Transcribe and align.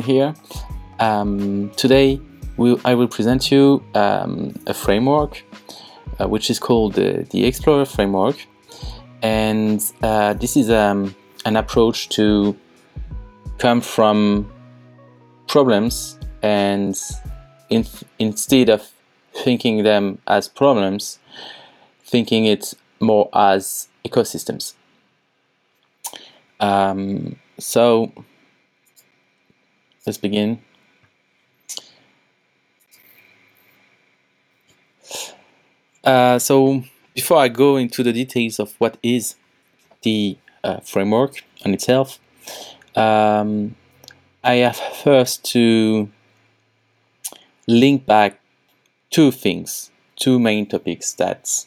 Here. 0.00 0.34
Um, 0.98 1.70
today 1.76 2.20
we, 2.56 2.76
I 2.84 2.94
will 2.94 3.08
present 3.08 3.50
you 3.50 3.82
um, 3.94 4.54
a 4.66 4.74
framework 4.74 5.42
uh, 6.18 6.28
which 6.28 6.50
is 6.50 6.58
called 6.58 6.94
the, 6.94 7.26
the 7.30 7.46
Explorer 7.46 7.84
framework, 7.84 8.46
and 9.22 9.82
uh, 10.02 10.34
this 10.34 10.56
is 10.56 10.70
um, 10.70 11.14
an 11.44 11.56
approach 11.56 12.08
to 12.10 12.56
come 13.58 13.80
from 13.80 14.50
problems 15.46 16.18
and 16.42 16.98
in, 17.68 17.86
instead 18.18 18.68
of 18.68 18.90
thinking 19.32 19.82
them 19.82 20.18
as 20.26 20.48
problems, 20.48 21.18
thinking 22.04 22.44
it 22.44 22.74
more 23.00 23.28
as 23.32 23.88
ecosystems. 24.04 24.74
Um, 26.60 27.36
so 27.58 28.12
let's 30.06 30.18
begin. 30.18 30.60
Uh, 36.02 36.38
so 36.38 36.82
before 37.14 37.38
I 37.38 37.48
go 37.48 37.76
into 37.76 38.02
the 38.02 38.12
details 38.12 38.58
of 38.58 38.74
what 38.78 38.96
is 39.02 39.36
the 40.02 40.38
uh, 40.64 40.80
framework 40.80 41.44
on 41.64 41.74
itself, 41.74 42.18
um, 42.96 43.76
I 44.42 44.54
have 44.54 44.76
first 44.76 45.44
to 45.52 46.08
link 47.66 48.06
back 48.06 48.40
two 49.10 49.30
things, 49.30 49.90
two 50.16 50.38
main 50.38 50.66
topics 50.66 51.12
that 51.14 51.66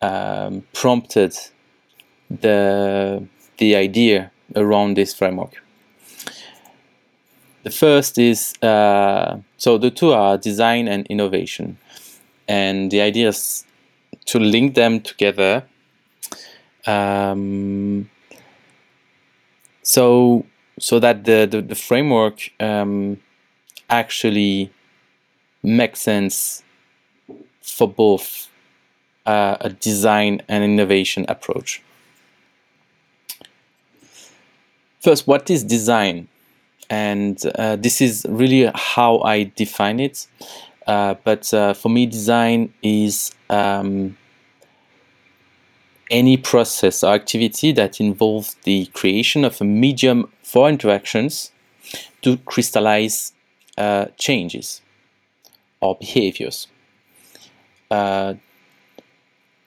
um, 0.00 0.64
prompted 0.72 1.36
the 2.30 3.26
the 3.58 3.74
idea 3.74 4.30
around 4.54 4.96
this 4.96 5.12
framework. 5.12 5.62
The 7.64 7.70
first 7.70 8.18
is 8.18 8.54
uh, 8.62 9.38
so 9.56 9.78
the 9.78 9.90
two 9.90 10.12
are 10.12 10.38
design 10.38 10.88
and 10.88 11.06
innovation, 11.08 11.78
and 12.46 12.90
the 12.90 13.00
idea 13.00 13.28
is 13.28 13.64
to 14.26 14.38
link 14.38 14.74
them 14.74 15.00
together. 15.00 15.64
Um, 16.86 18.08
so 19.82 20.46
so 20.78 20.98
that 21.00 21.24
the 21.24 21.46
the, 21.50 21.60
the 21.60 21.74
framework 21.74 22.50
um, 22.60 23.18
actually 23.90 24.70
makes 25.62 26.00
sense 26.00 26.62
for 27.60 27.88
both 27.88 28.48
uh, 29.26 29.56
a 29.60 29.70
design 29.70 30.40
and 30.48 30.64
innovation 30.64 31.26
approach. 31.28 31.82
First, 35.00 35.26
what 35.26 35.50
is 35.50 35.64
design? 35.64 36.28
And 36.90 37.40
uh, 37.56 37.76
this 37.76 38.00
is 38.00 38.26
really 38.28 38.70
how 38.74 39.18
I 39.20 39.44
define 39.56 40.00
it. 40.00 40.26
Uh, 40.86 41.14
but 41.22 41.52
uh, 41.52 41.74
for 41.74 41.90
me, 41.90 42.06
design 42.06 42.72
is 42.82 43.32
um, 43.50 44.16
any 46.10 46.36
process 46.36 47.04
or 47.04 47.12
activity 47.12 47.72
that 47.72 48.00
involves 48.00 48.56
the 48.64 48.86
creation 48.86 49.44
of 49.44 49.60
a 49.60 49.64
medium 49.64 50.30
for 50.42 50.68
interactions 50.68 51.52
to 52.22 52.38
crystallize 52.38 53.32
uh, 53.76 54.06
changes 54.16 54.80
or 55.80 55.96
behaviors. 55.96 56.68
Uh, 57.90 58.34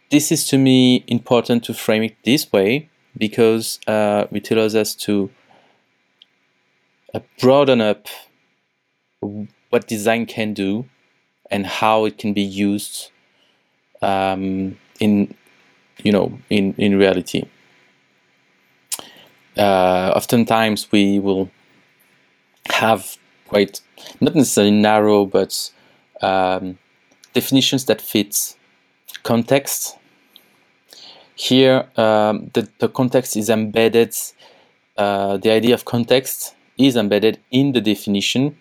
this 0.09 0.31
is 0.31 0.47
to 0.47 0.57
me 0.57 1.03
important 1.07 1.63
to 1.63 1.73
frame 1.73 2.03
it 2.03 2.15
this 2.25 2.51
way 2.51 2.89
because 3.17 3.79
uh, 3.87 4.25
it 4.31 4.49
allows 4.51 4.75
us 4.75 4.93
to 4.95 5.29
broaden 7.39 7.81
up 7.81 8.07
what 9.69 9.87
design 9.87 10.25
can 10.25 10.53
do 10.53 10.85
and 11.49 11.65
how 11.65 12.05
it 12.05 12.17
can 12.17 12.33
be 12.33 12.41
used 12.41 13.11
um, 14.01 14.77
in 14.99 15.33
you 16.03 16.11
know 16.11 16.39
in 16.49 16.73
in 16.77 16.97
reality. 16.97 17.43
Uh, 19.57 20.13
oftentimes 20.15 20.91
we 20.91 21.19
will 21.19 21.49
have 22.69 23.17
quite 23.47 23.81
not 24.21 24.33
necessarily 24.33 24.71
narrow 24.71 25.25
but 25.25 25.71
um, 26.21 26.77
definitions 27.33 27.85
that 27.85 28.01
fit 28.01 28.55
context. 29.23 29.97
Here, 31.35 31.87
um, 31.97 32.51
the, 32.53 32.69
the 32.79 32.87
context 32.87 33.35
is 33.35 33.49
embedded. 33.49 34.15
Uh, 34.95 35.37
the 35.37 35.49
idea 35.51 35.73
of 35.73 35.85
context 35.85 36.53
is 36.85 36.95
embedded 36.95 37.39
in 37.51 37.73
the 37.73 37.81
definition. 37.81 38.57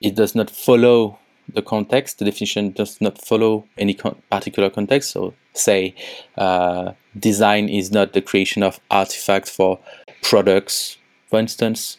It 0.00 0.14
does 0.14 0.34
not 0.34 0.50
follow 0.50 1.18
the 1.52 1.62
context. 1.62 2.18
The 2.18 2.24
definition 2.24 2.72
does 2.72 3.00
not 3.00 3.18
follow 3.18 3.64
any 3.76 3.94
con 3.94 4.20
particular 4.30 4.70
context. 4.70 5.10
So, 5.10 5.34
say, 5.52 5.94
uh, 6.38 6.92
design 7.18 7.68
is 7.68 7.90
not 7.90 8.12
the 8.12 8.22
creation 8.22 8.62
of 8.62 8.80
artifacts 8.90 9.50
for 9.50 9.78
products, 10.22 10.96
for 11.28 11.38
instance, 11.38 11.98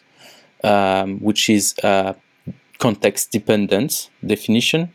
um, 0.64 1.18
which 1.20 1.50
is 1.50 1.74
a 1.82 2.14
context 2.78 3.30
dependent 3.30 4.10
definition. 4.24 4.92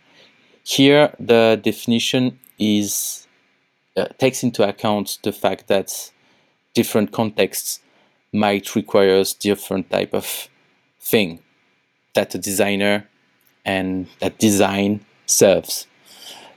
Here, 0.63 1.15
the 1.19 1.59
definition 1.63 2.39
is 2.59 3.27
uh, 3.95 4.05
takes 4.17 4.43
into 4.43 4.67
account 4.67 5.19
the 5.23 5.31
fact 5.31 5.67
that 5.67 6.11
different 6.73 7.11
contexts 7.11 7.79
might 8.33 8.75
requires 8.75 9.33
different 9.33 9.89
type 9.89 10.13
of 10.13 10.47
thing 10.99 11.39
that 12.13 12.35
a 12.35 12.37
designer 12.37 13.07
and 13.65 14.07
that 14.19 14.37
design 14.39 15.05
serves. 15.25 15.87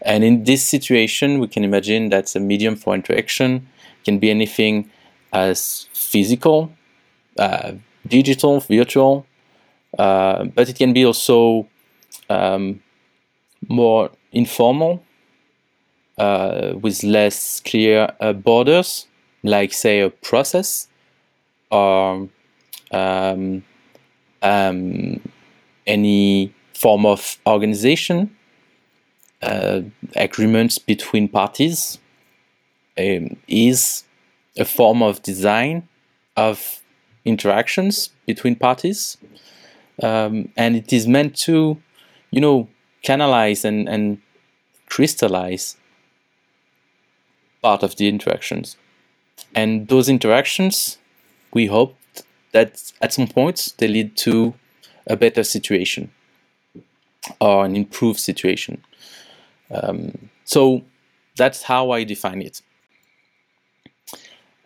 And 0.03 0.25
in 0.25 0.45
this 0.45 0.67
situation, 0.67 1.39
we 1.39 1.49
can 1.49 1.65
imagine 1.65 2.09
that 2.11 2.35
a 2.35 2.41
medium 2.41 2.77
for 2.77 2.95
interaction 2.95 3.69
can 4.05 4.19
be 4.19 4.31
anything 4.31 4.91
as 5.33 5.87
physical, 5.93 6.73
uh, 7.39 7.73
digital, 8.07 8.61
virtual, 8.61 9.27
uh, 9.99 10.45
but 10.45 10.69
it 10.69 10.77
can 10.77 10.93
be 10.93 11.05
also 11.05 11.69
um, 12.31 12.83
more 13.69 14.11
informal, 14.33 15.05
uh, 16.17 16.75
with 16.81 17.03
less 17.03 17.61
clear 17.61 18.13
uh, 18.21 18.33
borders, 18.33 19.07
like, 19.43 19.73
say, 19.73 20.01
a 20.01 20.11
process 20.11 20.89
or 21.71 22.29
um, 22.91 23.65
um, 24.43 25.21
any 25.87 26.55
form 26.75 27.07
of 27.07 27.39
organization, 27.47 28.37
uh, 29.43 29.81
agreements 30.17 30.79
between 30.79 31.29
parties 31.29 31.99
um, 32.99 33.37
is 33.49 34.05
a 34.57 34.65
form 34.65 35.03
of 35.03 35.23
design 35.23 35.89
of 36.37 36.83
interactions 37.25 38.11
between 38.27 38.57
parties. 38.57 39.17
Um, 40.03 40.51
and 40.57 40.77
it 40.77 40.93
is 40.93 41.07
meant 41.07 41.37
to, 41.39 41.81
you 42.31 42.41
know, 42.41 42.69
canalize 43.03 43.65
and, 43.65 43.89
and 43.89 44.21
crystallize 44.87 45.77
part 47.63 47.83
of 47.83 47.97
the 47.97 48.09
interactions. 48.09 48.77
And 49.55 49.89
those 49.89 50.09
interactions 50.09 50.99
we 51.53 51.67
hope 51.67 51.97
that 52.53 52.93
at 53.01 53.13
some 53.13 53.27
point 53.27 53.75
they 53.79 53.89
lead 53.89 54.17
to 54.17 54.55
a 55.07 55.17
better 55.17 55.43
situation 55.43 56.11
or 57.41 57.65
an 57.65 57.77
improved 57.77 58.21
situation. 58.21 58.83
Um, 59.71 60.31
so 60.45 60.83
that's 61.37 61.63
how 61.63 61.91
I 61.91 62.05
define 62.05 62.43
it. 62.43 62.63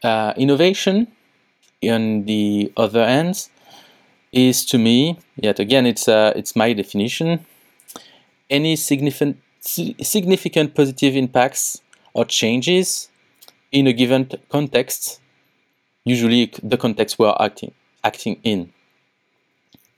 Uh, 0.03 0.35
innovation, 0.37 1.09
on 1.83 2.25
the 2.25 2.73
other 2.77 3.07
hand, 3.07 3.49
is 4.33 4.65
to 4.67 4.79
me, 4.79 5.19
yet 5.37 5.59
again, 5.59 5.87
it's 5.87 6.09
uh, 6.09 6.33
it's 6.37 6.57
my 6.57 6.73
definition. 6.73 7.47
Any 8.51 8.77
significant 8.77 9.39
significant 9.61 10.75
positive 10.75 11.17
impacts 11.17 11.81
or 12.13 12.25
changes 12.25 13.09
in 13.73 13.87
a 13.87 13.93
given 13.93 14.31
context 14.51 15.21
usually 16.05 16.53
the 16.63 16.77
context 16.77 17.19
we're 17.19 17.35
acting 17.41 17.73
acting 18.03 18.39
in. 18.43 18.73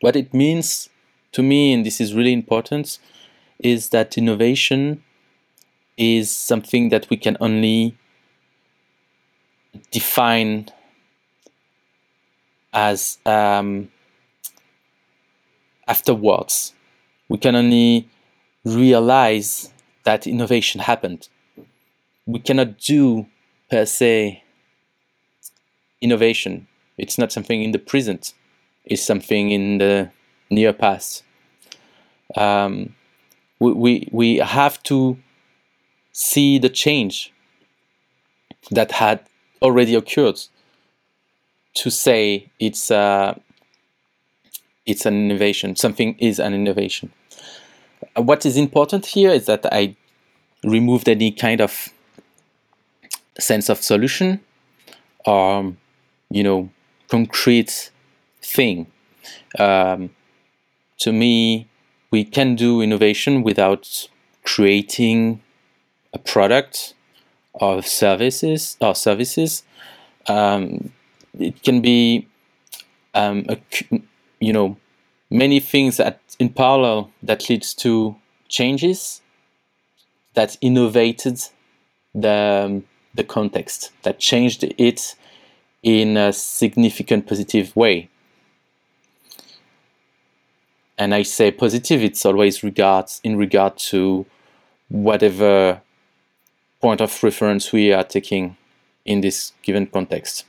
What 0.01 0.17
it 0.17 0.33
means 0.33 0.89
to 1.33 1.43
me, 1.43 1.73
and 1.73 1.85
this 1.85 2.01
is 2.01 2.15
really 2.15 2.33
important, 2.33 2.99
is 3.59 3.89
that 3.91 4.17
innovation 4.17 5.03
is 5.97 6.31
something 6.31 6.91
that 6.91 7.09
we 7.11 7.17
can 7.17 7.37
only 7.41 7.97
define 9.91 10.69
as 12.73 13.19
um, 13.27 13.91
afterwards. 15.89 16.75
We 17.29 17.39
can 17.39 17.57
only 17.57 18.09
realize 18.65 19.73
that 20.05 20.27
innovation 20.27 20.81
happened. 20.81 21.29
We 22.27 22.39
cannot 22.39 22.79
do 22.79 23.27
per 23.71 23.87
se 23.87 24.45
innovation. 26.01 26.67
It's 26.99 27.19
not 27.19 27.33
something 27.33 27.63
in 27.63 27.73
the 27.73 27.79
present. 27.79 28.35
It's 28.85 29.03
something 29.03 29.51
in 29.51 29.79
the 29.79 30.11
near 30.51 30.73
past. 30.73 31.23
Um, 32.37 32.95
we, 33.59 33.73
we, 33.73 34.09
we 34.13 34.37
have 34.37 34.83
to 34.85 35.19
see 36.13 36.59
the 36.59 36.69
change 36.69 37.33
that 38.71 38.93
had 38.93 39.21
already 39.63 39.95
occurred 39.95 40.41
to 41.75 41.91
say 41.91 42.51
it's 42.59 42.91
uh, 42.91 43.39
it's 44.87 45.05
an 45.05 45.15
innovation. 45.15 45.77
Something 45.77 46.17
is 46.19 46.39
an 46.39 46.55
innovation. 46.55 47.13
What 48.15 48.47
is 48.47 48.57
important 48.57 49.07
here 49.07 49.31
is 49.31 49.47
that 49.47 49.67
I 49.73 49.97
removed 50.65 51.09
any 51.09 51.33
kind 51.33 51.61
of 51.61 51.89
sense 53.39 53.69
of 53.69 53.83
solution 53.83 54.41
or 55.27 55.75
you 56.31 56.43
know 56.43 56.71
concrete 57.09 57.91
thing. 58.43 58.87
Um, 59.59 60.11
to 60.99 61.13
me, 61.13 61.69
we 62.11 62.25
can 62.25 62.55
do 62.55 62.81
innovation 62.81 63.43
without 63.43 64.09
creating 64.45 65.43
a 66.13 66.19
product 66.19 66.95
or 67.53 67.83
services 67.83 68.77
or 68.81 68.95
services. 68.95 69.63
Um, 70.29 70.93
it 71.39 71.63
can 71.63 71.81
be 71.81 72.27
um, 73.15 73.47
a, 73.49 73.59
you 74.41 74.53
know 74.53 74.77
many 75.31 75.61
things 75.61 75.97
that 75.97 76.21
in 76.39 76.51
parallel 76.51 77.11
that 77.23 77.49
leads 77.49 77.75
to 77.75 78.17
changes 78.49 79.23
that 80.35 80.57
innovated 80.61 81.41
the 82.15 82.83
the 83.15 83.25
context 83.25 83.93
that 84.03 84.19
changed 84.19 84.63
it 84.65 85.15
in 85.83 86.17
a 86.17 86.33
significant 86.33 87.27
positive 87.27 87.75
way 87.77 88.09
and 90.99 91.15
i 91.15 91.23
say 91.23 91.51
positive 91.51 92.03
it's 92.03 92.25
always 92.25 92.63
regards 92.63 93.21
in 93.23 93.37
regard 93.37 93.77
to 93.77 94.27
whatever 94.89 95.81
point 96.81 97.01
of 97.01 97.23
reference 97.23 97.73
we 97.73 97.93
are 97.93 98.05
taking 98.05 98.57
in 99.05 99.21
this 99.21 99.53
given 99.63 99.87
context 99.87 100.45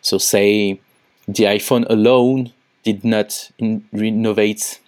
so 0.00 0.18
say 0.18 0.80
the 1.26 1.44
iphone 1.44 1.86
alone 1.88 2.52
did 2.82 3.04
not 3.04 3.50
in- 3.58 3.84
renovate 3.92 4.80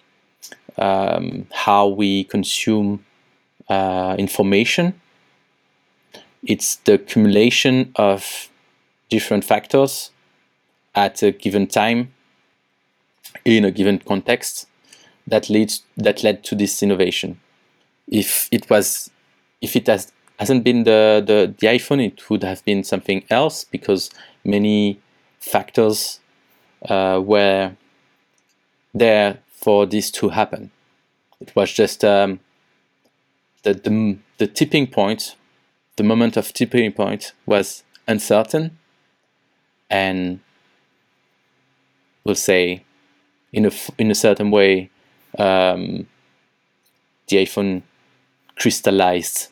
um, 0.77 1.47
how 1.51 1.87
we 1.87 2.23
consume 2.25 3.05
uh, 3.69 4.15
information. 4.17 4.99
It's 6.45 6.77
the 6.77 6.95
accumulation 6.95 7.91
of 7.95 8.49
different 9.13 9.45
factors 9.45 10.09
at 10.95 11.21
a 11.21 11.31
given 11.31 11.67
time 11.67 12.11
in 13.45 13.63
a 13.63 13.69
given 13.69 13.99
context 13.99 14.67
that 15.27 15.51
leads 15.51 15.83
that 15.95 16.23
led 16.23 16.43
to 16.43 16.55
this 16.55 16.81
innovation. 16.81 17.39
If 18.07 18.49
it 18.51 18.67
was, 18.71 19.11
if 19.61 19.75
it 19.75 19.85
has 19.85 20.11
hasn't 20.39 20.63
been 20.63 20.83
the, 20.83 21.23
the, 21.25 21.53
the 21.59 21.67
iPhone, 21.67 22.03
it 22.03 22.27
would 22.27 22.43
have 22.43 22.65
been 22.65 22.83
something 22.83 23.23
else 23.29 23.63
because 23.65 24.09
many 24.43 24.99
factors 25.39 26.19
uh, 26.89 27.21
were 27.23 27.75
there 28.95 29.37
for 29.51 29.85
this 29.85 30.09
to 30.09 30.29
happen. 30.29 30.71
It 31.39 31.55
was 31.55 31.71
just 31.71 32.03
um, 32.03 32.39
the, 33.61 33.75
the, 33.75 34.17
the 34.39 34.47
tipping 34.47 34.87
point, 34.87 35.35
the 35.97 36.03
moment 36.03 36.35
of 36.35 36.51
tipping 36.51 36.91
point 36.93 37.33
was 37.45 37.83
uncertain 38.07 38.79
and 39.93 40.39
we'll 42.23 42.33
say 42.33 42.83
in 43.53 43.67
a, 43.67 43.71
in 43.99 44.09
a 44.09 44.15
certain 44.15 44.49
way 44.49 44.89
um, 45.37 46.07
the 47.27 47.37
iPhone 47.37 47.83
crystallized 48.55 49.49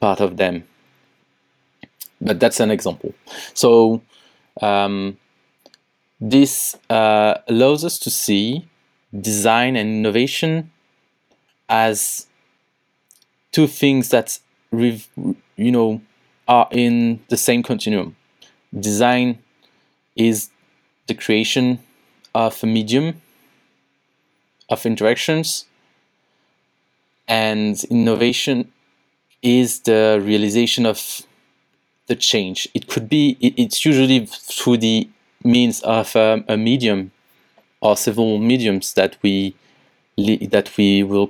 part 0.00 0.20
of 0.20 0.36
them. 0.36 0.64
But 2.20 2.40
that's 2.40 2.60
an 2.60 2.70
example. 2.70 3.14
So 3.54 4.02
um, 4.60 5.16
this 6.20 6.76
uh, 6.90 7.38
allows 7.48 7.84
us 7.84 7.98
to 8.00 8.10
see 8.10 8.68
design 9.18 9.76
and 9.76 9.88
innovation 9.88 10.70
as 11.70 12.26
two 13.50 13.66
things 13.66 14.10
that 14.10 14.38
you 14.72 15.72
know 15.72 16.02
are 16.46 16.68
in 16.70 17.20
the 17.28 17.36
same 17.38 17.62
continuum. 17.62 18.16
Design 18.78 19.38
is 20.16 20.50
the 21.06 21.14
creation 21.14 21.78
of 22.34 22.62
a 22.62 22.66
medium 22.66 23.20
of 24.68 24.86
interactions, 24.86 25.66
and 27.28 27.82
innovation 27.84 28.72
is 29.42 29.80
the 29.80 30.20
realization 30.24 30.86
of 30.86 31.22
the 32.06 32.16
change. 32.16 32.68
It 32.74 32.88
could 32.88 33.08
be, 33.08 33.36
it's 33.40 33.84
usually 33.84 34.26
through 34.26 34.78
the 34.78 35.08
means 35.42 35.80
of 35.82 36.16
um, 36.16 36.44
a 36.48 36.56
medium 36.56 37.12
or 37.80 37.96
several 37.96 38.38
mediums 38.38 38.94
that 38.94 39.16
we 39.22 39.54
that 40.16 40.70
we 40.76 41.02
will 41.02 41.28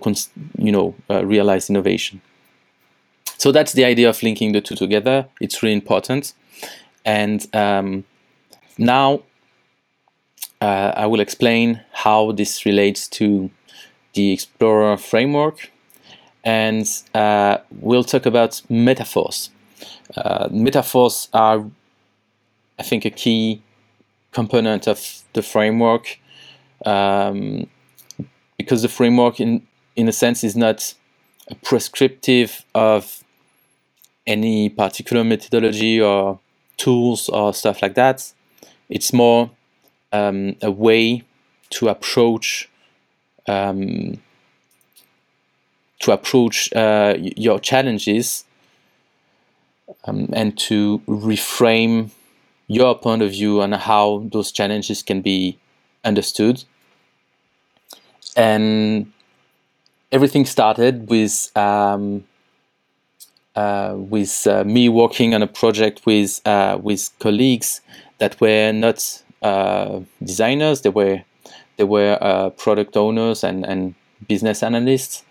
you 0.59 0.71
know 0.71 0.95
uh, 1.09 1.25
realize 1.25 1.71
innovation. 1.71 2.21
So 3.39 3.51
that's 3.51 3.73
the 3.73 3.85
idea 3.85 4.09
of 4.09 4.23
linking 4.23 4.53
the 4.53 4.61
two 4.61 4.77
together. 4.77 5.27
It's 5.41 5.63
really 5.63 5.75
important. 5.75 6.35
And 7.05 7.47
um, 7.55 8.05
now 8.79 9.23
uh, 10.61 10.93
I 10.97 11.07
will 11.07 11.21
explain 11.21 11.83
how 11.93 12.33
this 12.33 12.65
relates 12.65 13.09
to 13.09 13.51
the 14.15 14.33
Explorer 14.33 14.97
framework. 14.97 15.71
And 16.45 16.87
uh, 17.15 17.59
we'll 17.71 18.05
talk 18.05 18.27
about 18.27 18.63
metaphors. 18.69 19.51
Uh, 20.17 20.49
metaphors 20.51 21.29
are, 21.33 21.65
I 22.79 22.83
think, 22.83 23.05
a 23.05 23.11
key 23.11 23.63
component 24.33 24.87
of 24.87 25.23
the 25.33 25.43
framework 25.43 26.19
um, 26.85 27.67
because 28.57 28.83
the 28.83 28.89
framework, 28.89 29.41
in 29.41 29.67
in 29.97 30.09
a 30.09 30.13
sense, 30.13 30.45
is 30.45 30.57
not 30.57 30.95
prescriptive 31.63 32.65
of 32.75 33.23
any 34.27 34.69
particular 34.69 35.25
methodology 35.25 36.01
or 36.01 36.41
tools 36.77 37.29
or 37.29 37.55
stuff 37.55 37.81
like 37.83 37.95
that. 37.95 38.33
It's 38.89 39.13
more 39.13 39.51
um, 40.13 40.57
a 40.63 40.71
way 40.71 41.25
to 41.71 41.89
approach 41.89 42.69
um, 43.47 44.21
to 46.01 46.13
approach 46.13 46.73
uh, 46.75 47.15
your 47.19 47.59
challenges 47.59 48.45
um, 50.05 50.29
and 50.33 50.57
to 50.59 51.01
reframe 51.07 52.11
your 52.67 52.95
point 52.99 53.23
of 53.23 53.31
view 53.31 53.63
on 53.63 53.73
how 53.73 54.27
those 54.33 54.53
challenges 54.53 55.03
can 55.03 55.21
be 55.21 55.59
understood. 56.05 56.65
And 58.37 59.13
everything 60.11 60.45
started 60.45 61.09
with 61.09 61.51
um, 61.57 62.25
uh, 63.55 63.95
with 63.97 64.47
uh, 64.47 64.65
me 64.65 64.89
working 64.89 65.35
on 65.35 65.43
a 65.43 65.47
project 65.47 66.05
with 66.05 66.41
uh, 66.45 66.79
with 66.83 67.11
colleagues 67.19 67.81
that 68.19 68.41
were 68.41 68.73
not 68.73 69.23
uh, 69.43 70.01
designers; 70.23 70.83
they 70.83 70.91
were 70.91 71.23
they 71.77 71.85
were 71.85 72.19
uh, 72.21 72.51
product 72.51 72.97
owners 72.97 73.45
and, 73.45 73.65
and 73.65 73.95
business 74.29 74.63
analysts, 74.63 75.25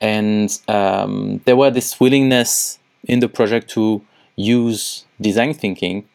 and 0.00 0.58
um, 0.68 1.40
there 1.44 1.56
were 1.56 1.70
this 1.70 2.00
willingness 2.00 2.78
in 3.04 3.20
the 3.20 3.28
project 3.28 3.70
to 3.70 4.02
use 4.36 5.04
design 5.20 5.54
thinking 5.54 6.08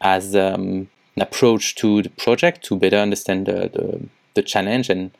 as 0.00 0.34
um, 0.34 0.88
an 1.16 1.22
approach 1.22 1.74
to 1.76 2.02
the 2.02 2.10
project 2.10 2.64
to 2.64 2.76
better 2.76 2.96
understand 2.96 3.46
the, 3.46 3.70
the, 3.72 4.08
the 4.34 4.42
challenge 4.42 4.90
and 4.90 5.10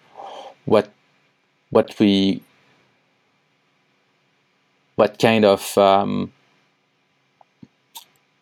what 0.64 0.90
what 1.70 1.98
we 1.98 2.42
what 4.96 5.18
kind 5.18 5.44
of 5.44 5.76
um, 5.78 6.32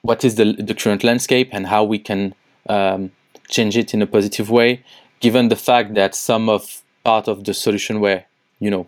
what 0.04 0.24
is 0.24 0.34
the, 0.34 0.52
the 0.52 0.74
current 0.74 1.02
landscape 1.02 1.48
and 1.52 1.66
how 1.66 1.82
we 1.82 1.98
can 1.98 2.34
um, 2.68 3.10
change 3.48 3.76
it 3.76 3.94
in 3.94 4.02
a 4.02 4.06
positive 4.06 4.50
way 4.50 4.82
given 5.20 5.48
the 5.48 5.56
fact 5.56 5.94
that 5.94 6.14
some 6.14 6.48
of 6.48 6.82
part 7.04 7.28
of 7.28 7.44
the 7.44 7.54
solution 7.54 8.00
where 8.00 8.24
you 8.60 8.70
know 8.70 8.86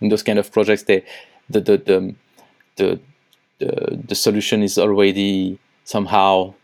in 0.00 0.08
those 0.12 0.22
kind 0.22 0.38
of 0.38 0.50
projects 0.50 0.84
they 0.84 1.04
the 1.50 1.60
the 1.60 1.76
the, 1.78 2.14
the, 2.76 3.00
the, 3.58 4.02
the 4.08 4.14
solution 4.14 4.62
is 4.62 4.78
already 4.78 5.58
somehow 5.84 6.54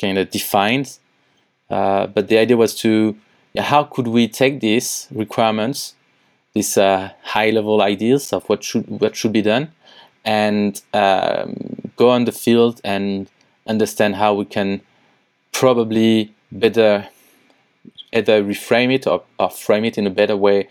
kind 0.00 0.18
of 0.18 0.30
defined. 0.30 0.98
Uh, 1.68 2.06
but 2.06 2.28
the 2.28 2.38
idea 2.38 2.56
was 2.56 2.74
to, 2.74 3.16
yeah, 3.52 3.62
how 3.62 3.84
could 3.84 4.08
we 4.08 4.26
take 4.26 4.60
these 4.60 5.06
requirements, 5.12 5.94
these 6.54 6.76
uh, 6.76 7.10
high-level 7.22 7.82
ideas 7.82 8.32
of 8.32 8.44
what 8.48 8.64
should 8.64 8.88
what 9.00 9.14
should 9.14 9.32
be 9.32 9.42
done, 9.42 9.72
and 10.24 10.82
um, 10.92 11.79
go 12.00 12.08
on 12.08 12.24
the 12.24 12.32
field 12.32 12.80
and 12.82 13.28
understand 13.66 14.16
how 14.16 14.32
we 14.32 14.46
can 14.46 14.80
probably 15.52 16.34
better 16.50 17.06
either 18.14 18.42
reframe 18.42 18.90
it 18.92 19.06
or, 19.06 19.22
or 19.38 19.50
frame 19.50 19.84
it 19.84 19.98
in 19.98 20.06
a 20.06 20.10
better 20.10 20.36
way 20.36 20.66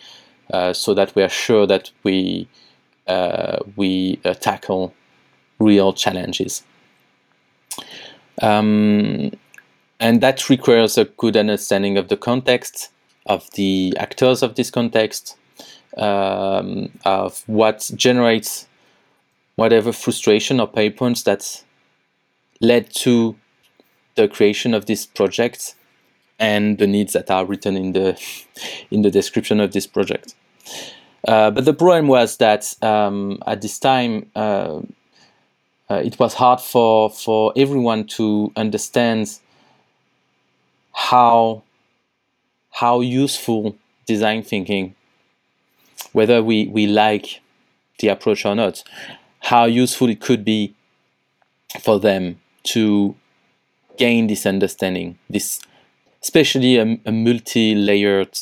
uh, 0.51 0.73
so 0.73 0.95
that 0.95 1.13
we 1.15 1.21
are 1.21 1.29
sure 1.29 1.67
that 1.67 1.91
we 2.03 2.47
uh, 3.07 3.59
we 3.75 4.19
uh, 4.25 4.33
tackle 4.33 4.93
real 5.59 5.93
challenges. 5.93 6.63
Um, 8.41 9.31
and 9.99 10.21
that 10.21 10.49
requires 10.49 10.97
a 10.97 11.05
good 11.05 11.35
understanding 11.37 11.97
of 11.97 12.07
the 12.07 12.17
context, 12.17 12.89
of 13.25 13.49
the 13.51 13.93
actors 13.97 14.41
of 14.41 14.55
this 14.55 14.71
context, 14.71 15.37
um, 15.97 16.91
of 17.05 17.43
what 17.47 17.91
generates 17.95 18.68
whatever 19.59 19.91
frustration 19.91 20.59
or 20.59 20.67
pain 20.67 20.93
points 20.93 21.23
that 21.23 21.63
led 22.61 22.89
to 22.93 23.35
the 24.15 24.27
creation 24.27 24.73
of 24.73 24.85
this 24.85 25.05
project 25.05 25.75
and 26.39 26.77
the 26.77 26.87
needs 26.87 27.11
that 27.11 27.29
are 27.29 27.45
written 27.45 27.75
in 27.75 27.91
the 27.91 28.17
in 28.91 29.01
the 29.01 29.11
description 29.11 29.59
of 29.59 29.71
this 29.73 29.85
project. 29.85 30.35
Uh, 31.27 31.51
but 31.51 31.65
the 31.65 31.73
problem 31.73 32.07
was 32.07 32.37
that 32.37 32.73
um, 32.81 33.37
at 33.45 33.61
this 33.61 33.77
time 33.77 34.31
uh, 34.35 34.79
uh, 35.89 36.01
it 36.05 36.17
was 36.19 36.33
hard 36.35 36.61
for 36.61 37.09
for 37.09 37.51
everyone 37.57 38.05
to 38.05 38.51
understand 38.55 39.39
how 40.93 41.63
how 42.71 43.01
useful 43.01 43.75
design 44.05 44.41
thinking, 44.41 44.95
whether 46.13 46.41
we 46.41 46.67
we 46.67 46.87
like 46.87 47.41
the 47.99 48.07
approach 48.07 48.45
or 48.45 48.55
not, 48.55 48.83
how 49.49 49.65
useful 49.65 50.07
it 50.09 50.21
could 50.21 50.45
be 50.45 50.75
for 51.81 51.99
them 51.99 52.39
to 52.61 53.15
gain 53.97 54.27
this 54.27 54.45
understanding, 54.45 55.17
this 55.27 55.59
especially 56.21 56.77
a, 56.77 56.99
a 57.03 57.11
multi-layered 57.11 58.37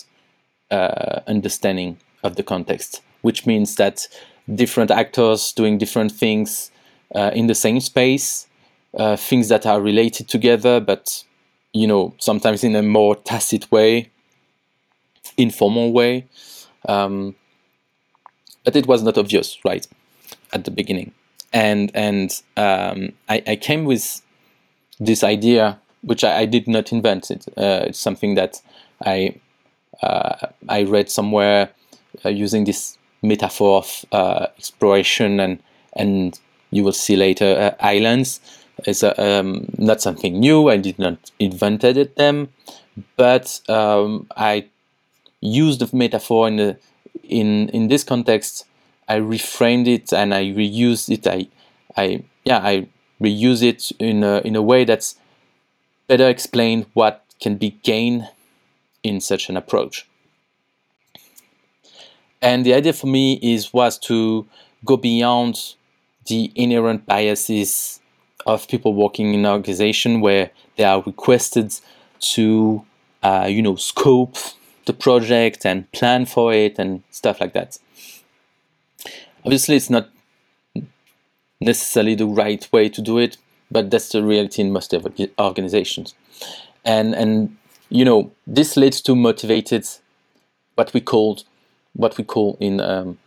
uh, 0.70 1.22
understanding 1.26 1.98
of 2.24 2.36
the 2.36 2.44
context, 2.44 3.02
which 3.22 3.46
means 3.46 3.76
that 3.76 4.06
different 4.54 4.92
actors 4.92 5.54
doing 5.54 5.78
different 5.78 6.12
things 6.12 6.72
uh, 7.16 7.32
in 7.34 7.48
the 7.48 7.56
same 7.56 7.80
space, 7.80 8.46
uh, 8.98 9.16
things 9.16 9.48
that 9.48 9.66
are 9.66 9.80
related 9.80 10.28
together, 10.28 10.82
but 10.82 11.24
you 11.72 11.88
know 11.88 12.14
sometimes 12.18 12.66
in 12.66 12.76
a 12.76 12.84
more 12.84 13.16
tacit 13.16 13.72
way, 13.72 14.12
informal 15.38 15.94
way. 15.94 16.26
Um, 16.86 17.34
but 18.66 18.76
it 18.76 18.88
was 18.88 19.04
not 19.04 19.18
obvious, 19.18 19.58
right, 19.64 19.88
at 20.54 20.66
the 20.66 20.72
beginning, 20.72 21.14
and 21.54 21.92
and 21.94 22.42
um, 22.56 23.14
I, 23.30 23.44
I, 23.48 23.56
came 23.56 23.86
with 23.86 24.22
this 25.00 25.24
idea, 25.24 25.80
which 26.02 26.24
I, 26.24 26.40
I 26.40 26.46
did 26.46 26.68
not 26.68 26.92
invent. 26.92 27.32
It, 27.32 27.46
uh, 27.58 27.86
it's 27.88 28.00
something 28.00 28.36
that 28.36 28.62
I 29.06 29.36
uh, 30.02 30.48
I 30.70 30.84
read 30.84 31.10
somewhere 31.10 31.70
uh, 32.26 32.30
using 32.30 32.66
this 32.66 32.98
metaphor 33.22 33.78
of 33.78 34.06
uh, 34.12 34.48
exploration 34.58 35.40
and 35.40 35.62
and 35.94 36.40
you 36.72 36.84
will 36.84 36.94
see 36.94 37.16
later 37.16 37.76
islands 37.80 38.40
is 38.86 39.04
um, 39.04 39.66
not 39.78 40.02
something 40.02 40.40
new. 40.40 40.70
I 40.70 40.78
did 40.78 41.00
not 41.00 41.32
invented 41.40 42.16
them, 42.16 42.50
but 43.16 43.60
um, 43.70 44.28
I 44.36 44.68
used 45.42 45.80
the 45.80 45.96
metaphor 45.96 46.48
in 46.48 46.58
the 46.58 46.78
in 47.24 47.70
in 47.70 47.88
this 47.88 48.04
context. 48.04 48.66
I 49.08 49.20
reframed 49.20 49.88
it 49.88 50.12
and 50.14 50.34
I 50.34 50.46
reused 50.46 51.10
it. 51.10 51.28
I 51.28 51.48
I 51.96 52.24
yeah 52.44 52.60
I 52.60 52.88
reuse 53.22 53.64
it 53.64 53.92
in 54.00 54.24
a, 54.24 54.40
in 54.42 54.56
a 54.56 54.62
way 54.62 54.86
that's 54.86 55.16
better 56.08 56.30
explained 56.30 56.86
what 56.94 57.24
can 57.40 57.58
be 57.58 57.72
gained 57.84 58.30
in 59.04 59.20
such 59.20 59.50
an 59.50 59.58
approach. 59.58 60.08
And 62.42 62.66
the 62.66 62.74
idea 62.74 62.94
for 62.94 63.08
me 63.08 63.40
is 63.42 63.74
was 63.74 63.98
to 64.00 64.46
go 64.86 64.98
beyond 64.98 65.76
the 66.28 66.52
inherent 66.56 67.06
biases 67.06 68.00
of 68.46 68.68
people 68.68 68.94
working 68.94 69.34
in 69.34 69.42
an 69.42 69.52
organization 69.52 70.22
where 70.22 70.52
they 70.76 70.84
are 70.84 71.02
requested 71.02 71.74
to, 72.20 72.86
uh, 73.24 73.48
you 73.50 73.62
know, 73.62 73.76
scope 73.76 74.38
the 74.86 74.94
project 74.94 75.66
and 75.66 75.92
plan 75.92 76.26
for 76.26 76.54
it 76.54 76.78
and 76.78 77.04
stuff 77.12 77.42
like 77.42 77.54
that. 77.54 77.78
Obviously, 79.48 79.78
it's 79.78 79.90
not 79.90 80.10
necessarily 81.62 82.16
the 82.16 82.26
right 82.26 82.68
way 82.74 82.90
to 82.90 83.02
do 83.02 83.18
it, 83.18 83.38
but 83.72 83.90
that's 83.90 84.10
the 84.10 84.22
reality 84.22 84.62
in 84.62 84.74
most 84.74 84.94
organizations. 85.40 86.16
And 86.84 87.16
and 87.16 87.56
you 87.90 88.04
know, 88.04 88.32
this 88.46 88.76
leads 88.76 89.00
to 89.04 89.16
motivated, 89.16 89.88
what 90.76 90.94
we 90.94 91.00
called, 91.00 91.46
what 91.94 92.18
we 92.18 92.26
call 92.26 92.58
in 92.60 92.82
um, 92.82 93.20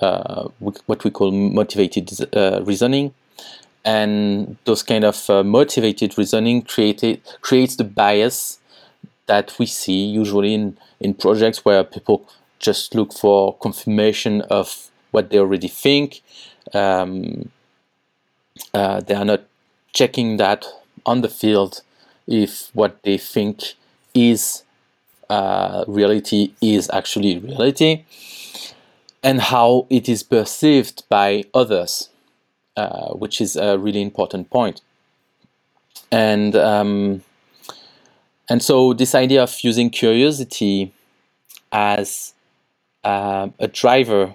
uh, 0.00 0.48
what 0.58 1.04
we 1.04 1.10
call 1.10 1.30
motivated 1.30 2.10
uh, 2.34 2.62
reasoning, 2.64 3.12
and 3.84 4.56
those 4.64 4.82
kind 4.82 5.04
of 5.04 5.28
uh, 5.28 5.44
motivated 5.44 6.16
reasoning 6.16 6.62
created 6.62 7.20
creates 7.42 7.76
the 7.76 7.84
bias 7.84 8.58
that 9.26 9.54
we 9.58 9.66
see 9.66 10.06
usually 10.06 10.54
in 10.54 10.78
in 10.98 11.12
projects 11.12 11.62
where 11.62 11.84
people 11.84 12.26
just 12.58 12.94
look 12.94 13.12
for 13.12 13.54
confirmation 13.58 14.40
of 14.48 14.90
what 15.16 15.30
they 15.30 15.38
already 15.38 15.66
think. 15.66 16.20
Um, 16.74 17.50
uh, 18.74 19.00
they 19.00 19.14
are 19.14 19.24
not 19.24 19.44
checking 19.94 20.36
that 20.36 20.66
on 21.06 21.22
the 21.22 21.30
field 21.30 21.80
if 22.26 22.70
what 22.74 23.02
they 23.02 23.16
think 23.16 23.74
is 24.12 24.62
uh, 25.30 25.84
reality 25.88 26.52
is 26.60 26.90
actually 26.92 27.38
reality 27.38 28.04
and 29.22 29.40
how 29.40 29.86
it 29.88 30.06
is 30.06 30.22
perceived 30.22 31.02
by 31.08 31.44
others, 31.54 32.10
uh, 32.76 33.08
which 33.14 33.40
is 33.40 33.56
a 33.56 33.78
really 33.78 34.02
important 34.02 34.50
point. 34.50 34.82
And 36.12 36.54
um, 36.54 37.22
and 38.50 38.62
so 38.62 38.92
this 38.92 39.14
idea 39.14 39.42
of 39.42 39.58
using 39.62 39.88
curiosity 39.88 40.92
as 41.72 42.34
uh, 43.02 43.48
a 43.58 43.66
driver 43.66 44.34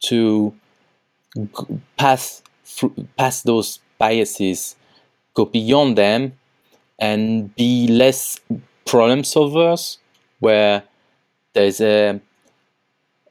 to 0.00 0.54
pass 1.96 2.42
pass 3.16 3.42
those 3.42 3.80
biases, 3.98 4.76
go 5.34 5.44
beyond 5.44 5.96
them, 5.96 6.32
and 6.98 7.54
be 7.56 7.88
less 7.88 8.40
problem 8.84 9.22
solvers, 9.22 9.98
where 10.40 10.82
there's 11.54 11.80
a 11.80 12.20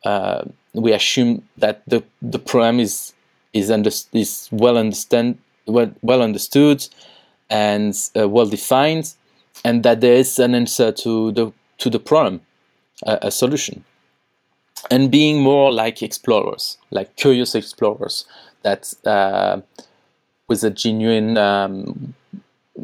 uh, 0.03 0.43
we 0.74 0.93
assume 0.93 1.48
that 1.57 1.81
the 1.88 2.03
the 2.22 2.39
problem 2.39 2.79
is 2.79 3.13
is 3.53 3.72
under, 3.72 3.89
is 4.13 4.50
well 4.51 4.77
understand 4.77 5.38
well, 5.67 5.91
well 6.01 6.22
understood 6.22 6.86
and 7.50 7.95
uh, 8.17 8.27
well 8.27 8.45
defined, 8.45 9.13
and 9.63 9.84
that 9.84 10.01
there 10.01 10.15
is 10.15 10.38
an 10.39 10.55
answer 10.55 10.91
to 10.91 11.31
the 11.31 11.51
to 11.77 11.89
the 11.89 12.00
problem, 12.00 12.41
a, 13.03 13.19
a 13.24 13.31
solution, 13.31 13.84
and 14.91 15.12
being 15.12 15.41
more 15.41 15.72
like 15.72 16.01
explorers, 16.03 16.77
like 16.91 17.15
curious 17.15 17.55
explorers 17.55 18.25
that 18.63 18.94
uh, 19.05 19.62
with 20.48 20.63
a 20.63 20.70
genuine 20.70 21.38
um, 21.38 22.13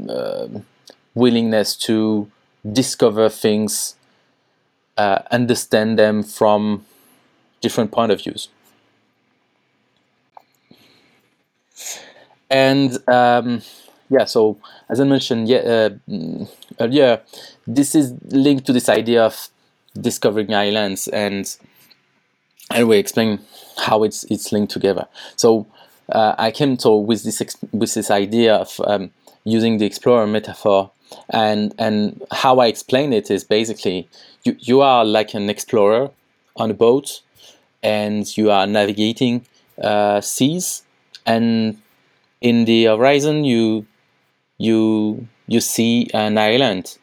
uh, 0.10 0.48
willingness 1.16 1.76
to 1.76 2.30
discover 2.72 3.30
things, 3.30 3.96
uh, 4.98 5.20
understand 5.32 5.98
them 5.98 6.24
from 6.24 6.86
different 7.62 7.92
point 7.92 8.12
of 8.12 8.22
views. 8.22 8.50
And 12.50 12.98
um, 13.08 13.62
yeah, 14.10 14.26
so 14.26 14.58
as 14.90 15.00
I 15.00 15.06
mentioned 15.06 15.48
yeah, 15.48 15.58
uh, 15.60 15.90
earlier, 16.80 17.22
this 17.66 17.96
is 17.96 18.14
linked 18.26 18.66
to 18.66 18.74
this 18.74 18.90
idea 18.90 19.24
of 19.24 19.50
discovering 20.00 20.54
islands, 20.54 21.08
and 21.08 21.46
and 22.74 22.88
we 22.88 22.98
explain 22.98 23.40
how 23.78 24.04
it's 24.04 24.24
it's 24.26 24.52
linked 24.52 24.72
together. 24.72 25.08
So 25.36 25.68
uh, 26.12 26.36
I 26.38 26.52
came 26.52 26.78
to 26.78 26.92
with 26.92 27.24
this 27.24 27.42
with 27.72 27.94
this 27.94 28.12
idea 28.12 28.56
of 28.56 28.80
um, 28.86 29.12
using 29.44 29.78
the 29.78 29.86
explorer 29.86 30.28
metaphor, 30.28 30.92
and 31.30 31.74
and 31.78 32.22
how 32.32 32.60
I 32.60 32.68
explain 32.68 33.14
it 33.14 33.32
is 33.32 33.44
basically 33.44 34.08
you 34.44 34.56
you 34.60 34.82
are 34.82 35.06
like 35.06 35.34
an 35.34 35.50
explorer 35.50 36.12
on 36.56 36.72
a 36.72 36.74
boat, 36.74 37.22
and 37.82 38.38
you 38.38 38.52
are 38.52 38.68
navigating 38.68 39.46
uh, 39.82 40.22
seas, 40.22 40.84
and 41.26 41.78
in 42.42 42.66
the 42.66 42.86
horizon 42.86 43.44
you 43.44 43.86
you 44.58 45.28
you 45.48 45.60
see 45.62 46.10
an 46.14 46.38
island, 46.38 46.98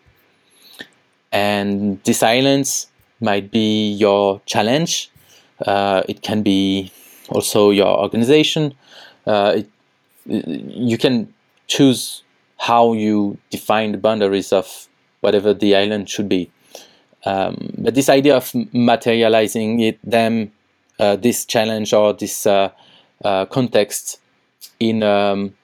and 1.32 2.02
this 2.04 2.22
island 2.22 2.86
might 3.20 3.50
be 3.50 3.92
your 3.92 4.40
challenge. 4.46 5.10
Uh, 5.66 6.02
it 6.08 6.22
can 6.22 6.42
be 6.42 6.92
also 7.30 7.70
your 7.70 7.98
organization. 7.98 8.74
Uh, 9.26 9.56
it, 9.56 9.68
you 10.26 10.98
can 10.98 11.32
choose 11.66 12.22
how 12.58 12.92
you 12.92 13.38
define 13.50 13.92
the 13.92 13.98
boundaries 13.98 14.52
of 14.52 14.88
whatever 15.20 15.54
the 15.54 15.74
island 15.76 16.08
should 16.08 16.28
be. 16.28 16.50
Um, 17.24 17.74
but 17.78 17.94
this 17.94 18.08
idea 18.08 18.36
of 18.36 18.52
materializing 18.72 19.80
it, 19.80 19.98
them, 20.02 20.52
uh, 20.98 21.16
this 21.16 21.44
challenge 21.44 21.92
or 21.92 22.12
this 22.12 22.46
uh, 22.46 22.70
uh, 23.24 23.46
context 23.46 24.20
in 24.80 25.02
um, 25.02 25.54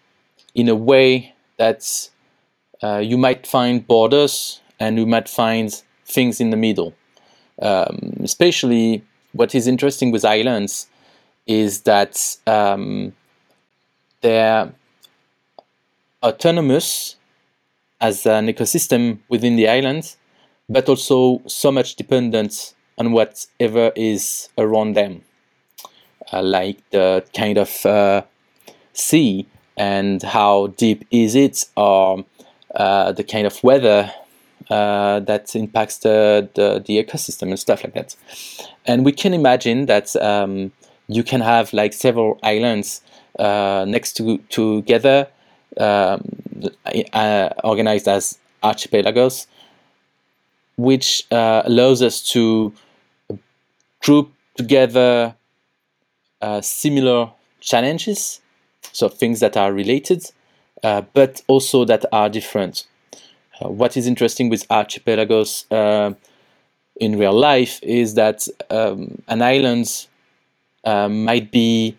in 0.54 0.68
a 0.68 0.74
way 0.74 1.34
that 1.56 2.08
uh, 2.82 2.98
you 2.98 3.16
might 3.16 3.46
find 3.46 3.86
borders 3.86 4.60
and 4.78 4.98
you 4.98 5.06
might 5.06 5.28
find 5.28 5.82
things 6.04 6.40
in 6.40 6.50
the 6.50 6.56
middle. 6.56 6.94
Um, 7.60 8.20
especially, 8.22 9.04
what 9.34 9.54
is 9.54 9.66
interesting 9.66 10.10
with 10.12 10.24
islands 10.24 10.86
is 11.46 11.82
that 11.82 12.16
um, 12.46 13.12
they're 14.22 14.72
autonomous 16.22 17.16
as 18.00 18.24
an 18.26 18.46
ecosystem 18.46 19.18
within 19.28 19.56
the 19.56 19.68
island, 19.68 20.16
but 20.68 20.88
also 20.88 21.42
so 21.46 21.70
much 21.70 21.96
dependent 21.96 22.74
on 22.96 23.12
whatever 23.12 23.92
is 23.96 24.48
around 24.56 24.94
them, 24.94 25.22
uh, 26.32 26.42
like 26.42 26.78
the 26.90 27.24
kind 27.36 27.58
of 27.58 27.84
uh, 27.84 28.22
sea 28.92 29.46
and 29.76 30.22
how 30.22 30.68
deep 30.68 31.04
is 31.10 31.34
it, 31.34 31.64
or 31.76 32.24
uh, 32.76 33.10
the 33.12 33.24
kind 33.24 33.46
of 33.46 33.62
weather 33.64 34.12
uh, 34.70 35.20
that 35.20 35.54
impacts 35.54 35.98
the, 35.98 36.48
the, 36.54 36.82
the, 36.84 37.02
ecosystem 37.02 37.48
and 37.48 37.58
stuff 37.58 37.84
like 37.84 37.94
that. 37.94 38.16
And 38.86 39.04
we 39.04 39.12
can 39.12 39.34
imagine 39.34 39.86
that 39.86 40.14
um, 40.16 40.72
you 41.08 41.22
can 41.22 41.40
have 41.40 41.72
like 41.72 41.92
several 41.92 42.38
islands 42.42 43.02
uh, 43.38 43.84
next 43.86 44.14
to 44.14 44.38
together, 44.48 45.28
um, 45.76 46.24
uh, 47.12 47.50
organized 47.62 48.08
as 48.08 48.38
archipelagos, 48.62 49.46
which 50.76 51.26
uh, 51.30 51.62
allows 51.64 52.02
us 52.02 52.22
to 52.30 52.72
group 54.02 54.32
together 54.56 55.34
uh, 56.40 56.60
similar 56.60 57.30
challenges, 57.60 58.40
so 58.92 59.08
things 59.08 59.40
that 59.40 59.56
are 59.56 59.72
related, 59.72 60.30
uh, 60.82 61.02
but 61.12 61.42
also 61.48 61.84
that 61.84 62.04
are 62.12 62.28
different. 62.28 62.86
Uh, 63.60 63.68
what 63.68 63.96
is 63.96 64.06
interesting 64.06 64.48
with 64.48 64.66
archipelagos 64.68 65.66
uh, 65.70 66.12
in 66.96 67.18
real 67.18 67.32
life 67.32 67.80
is 67.82 68.14
that 68.14 68.46
um, 68.70 69.22
an 69.28 69.42
island 69.42 70.06
uh, 70.84 71.08
might 71.08 71.50
be, 71.50 71.96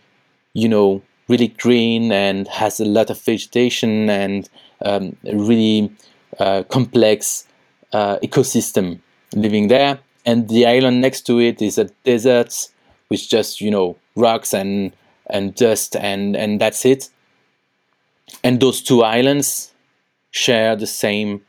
you 0.54 0.70
know, 0.70 1.02
really 1.28 1.48
green 1.48 2.12
and 2.12 2.48
has 2.48 2.80
a 2.80 2.86
lot 2.86 3.10
of 3.10 3.20
vegetation 3.22 4.10
and 4.10 4.50
um, 4.84 5.16
really 5.24 5.92
uh, 6.40 6.64
complex 6.64 7.48
uh, 7.94 8.18
ecosystem 8.20 9.00
living 9.34 9.68
there. 9.68 10.00
And 10.26 10.50
the 10.50 10.66
island 10.66 11.02
next 11.02 11.22
to 11.28 11.40
it 11.40 11.62
is 11.62 11.78
a 11.78 11.86
desert 12.04 12.70
with 13.10 13.28
just, 13.28 13.62
you 13.62 13.72
know, 13.72 13.98
rocks 14.16 14.54
and 14.54 14.92
and 15.28 15.56
dust 15.56 15.96
and 15.96 16.36
and 16.36 16.62
that's 16.62 16.86
it. 16.86 17.10
And 18.44 18.60
those 18.60 18.82
two 18.82 19.04
islands 19.04 19.72
share 20.32 20.76
the 20.76 20.88
same 20.88 21.45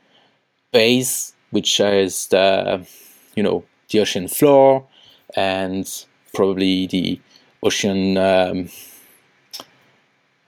base, 0.81 1.33
which 1.55 1.79
is 1.79 2.27
the 2.27 2.85
you 3.35 3.43
know 3.43 3.63
the 3.89 3.99
ocean 3.99 4.27
floor 4.27 4.85
and 5.35 6.05
probably 6.33 6.87
the 6.87 7.19
ocean 7.63 8.17
um, 8.17 8.69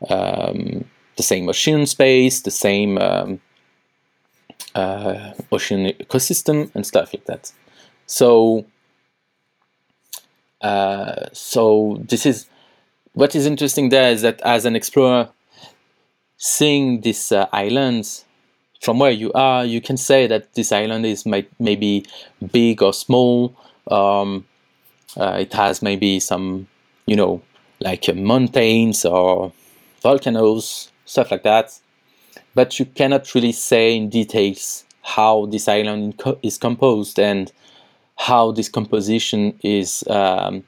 um, 0.10 0.86
the 1.18 1.24
same 1.24 1.50
ocean 1.50 1.86
space, 1.86 2.42
the 2.42 2.52
same 2.68 2.98
um, 2.98 3.42
uh, 4.76 5.34
ocean 5.52 5.82
ecosystem 6.04 6.58
and 6.76 6.86
stuff 6.86 7.13
like 7.13 7.26
that. 7.26 7.52
So 8.06 8.65
uh, 10.62 11.26
so 11.34 11.98
this 12.12 12.26
is 12.26 12.48
what 13.13 13.36
is 13.36 13.46
interesting 13.46 13.89
there 13.89 14.12
is 14.12 14.22
that 14.22 14.39
as 14.42 14.65
an 14.65 14.76
explorer 14.76 15.30
seeing 16.38 17.02
these 17.02 17.32
uh, 17.32 17.48
islands 17.52 18.26
from 18.80 19.00
where 19.00 19.12
you 19.12 19.32
are, 19.34 19.65
you 19.65 19.82
can 19.82 19.98
say 19.98 20.28
that 20.28 20.54
this 20.54 20.72
island 20.72 21.06
is 21.06 21.26
might, 21.26 21.50
maybe 21.60 22.06
big 22.52 22.82
or 22.82 22.94
small. 22.94 23.56
Um, 23.89 24.46
uh, 25.18 25.38
it 25.39 25.54
has 25.54 25.82
maybe 25.82 26.20
some, 26.20 26.68
you 27.06 27.15
know, 27.15 27.42
like 27.82 28.08
uh, 28.08 28.13
mountains 28.13 29.06
or 29.06 29.52
volcanoes, 30.02 30.92
stuff 31.06 31.32
like 31.32 31.44
that. 31.44 31.78
But 32.56 32.80
you 32.80 32.86
cannot 32.86 33.34
really 33.36 33.52
say 33.52 33.96
in 33.96 34.10
details 34.10 34.86
how 35.02 35.48
this 35.48 35.68
island 35.68 36.22
is 36.42 36.58
composed 36.58 37.20
and 37.20 37.52
how 38.18 38.52
this 38.52 38.70
composition 38.70 39.58
is 39.63 40.04
um, 40.08 40.63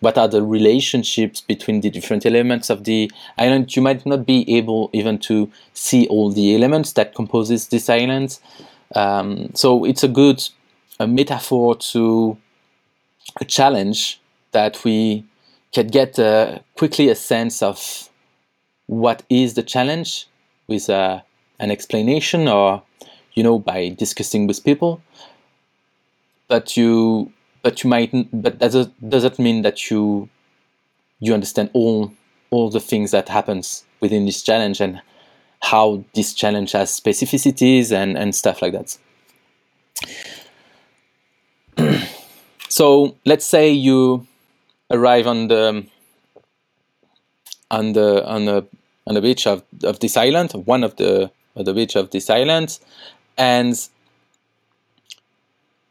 what 0.00 0.18
are 0.18 0.28
the 0.28 0.42
relationships 0.42 1.40
between 1.40 1.82
the 1.82 1.90
different 1.90 2.26
elements 2.26 2.70
of 2.70 2.84
the 2.84 3.10
island. 3.38 3.74
You 3.76 3.82
might 3.82 4.04
not 4.06 4.26
be 4.26 4.56
able 4.56 4.90
even 4.92 5.18
to 5.20 5.50
see 5.74 6.06
all 6.08 6.30
the 6.30 6.54
elements 6.54 6.92
that 6.94 7.14
composes 7.14 7.68
this 7.68 7.88
island. 7.88 8.38
Um, 8.94 9.50
so 9.54 9.84
it's 9.84 10.02
a 10.02 10.08
good 10.08 10.42
a 10.98 11.06
metaphor 11.06 11.76
to 11.76 12.36
a 13.40 13.44
challenge 13.44 14.20
that 14.52 14.84
we 14.84 15.24
can 15.72 15.86
get 15.86 16.18
uh, 16.18 16.58
quickly 16.76 17.08
a 17.08 17.14
sense 17.14 17.62
of 17.62 18.10
what 18.86 19.22
is 19.30 19.54
the 19.54 19.62
challenge 19.62 20.26
with 20.66 20.90
uh, 20.90 21.20
an 21.58 21.70
explanation 21.70 22.48
or 22.48 22.82
you 23.34 23.42
know 23.42 23.58
by 23.58 23.88
discussing 23.90 24.46
with 24.46 24.64
people 24.64 25.00
but 26.48 26.76
you 26.76 27.32
but 27.62 27.82
you 27.82 27.90
might 27.90 28.10
but 28.32 28.58
that 28.58 28.90
doesn't 29.08 29.38
mean 29.38 29.62
that 29.62 29.90
you 29.90 30.28
you 31.18 31.34
understand 31.34 31.70
all 31.72 32.12
all 32.50 32.70
the 32.70 32.80
things 32.80 33.10
that 33.10 33.28
happens 33.28 33.84
within 34.00 34.24
this 34.24 34.42
challenge 34.42 34.80
and 34.80 35.00
how 35.62 36.02
this 36.14 36.32
challenge 36.32 36.72
has 36.72 36.90
specificities 36.90 37.92
and 37.92 38.16
and 38.16 38.34
stuff 38.34 38.62
like 38.62 38.72
that? 38.72 38.98
So 42.70 43.16
let's 43.24 43.44
say 43.44 43.68
you 43.72 44.28
arrive 44.92 45.26
on 45.26 45.48
the 45.48 45.84
on 47.68 47.92
the 47.94 48.24
on 48.24 48.44
the 48.44 48.66
on 49.08 49.14
the 49.14 49.20
beach 49.20 49.44
of, 49.46 49.64
of 49.82 49.98
this 49.98 50.16
island 50.16 50.52
one 50.52 50.84
of 50.84 50.94
the 50.94 51.32
of 51.56 51.64
the 51.64 51.74
beach 51.74 51.96
of 51.96 52.10
this 52.10 52.30
island 52.30 52.78
and 53.36 53.74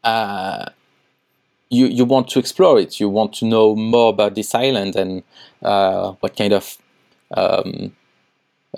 uh, 0.04 0.70
you 1.70 1.86
you 1.86 2.04
want 2.04 2.28
to 2.28 2.38
explore 2.38 2.78
it. 2.78 3.00
You 3.00 3.08
want 3.08 3.32
to 3.34 3.46
know 3.46 3.74
more 3.74 4.10
about 4.10 4.34
this 4.34 4.54
island 4.54 4.96
and 4.96 5.22
uh, 5.62 6.12
what 6.20 6.36
kind 6.36 6.52
of 6.52 6.76
um, 7.36 7.96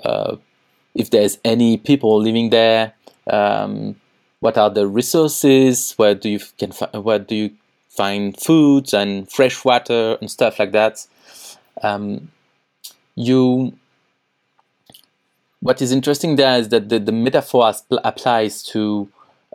uh, 0.03 0.37
if 0.95 1.09
there's 1.09 1.39
any 1.43 1.77
people 1.77 2.21
living 2.21 2.49
there. 2.51 2.93
Um, 3.27 3.95
what 4.39 4.57
are 4.57 4.69
the 4.69 4.87
resources? 4.87 5.93
Where 5.93 6.15
do 6.15 6.29
you 6.29 6.39
can 6.57 6.71
where 7.01 7.19
do 7.19 7.35
you 7.35 7.51
find 7.89 8.37
foods 8.39 8.93
and 8.93 9.29
fresh 9.31 9.63
water 9.65 10.17
and 10.19 10.29
stuff 10.29 10.59
like 10.59 10.71
that? 10.73 11.05
Um, 11.81 12.31
you 13.15 13.73
what 15.61 15.81
is 15.81 15.93
interesting 15.93 16.35
there 16.35 16.59
is 16.59 16.69
that 16.69 16.89
the, 16.89 16.99
the 16.99 17.11
metaphor 17.13 17.73
applies 18.03 18.61
to 18.63 19.09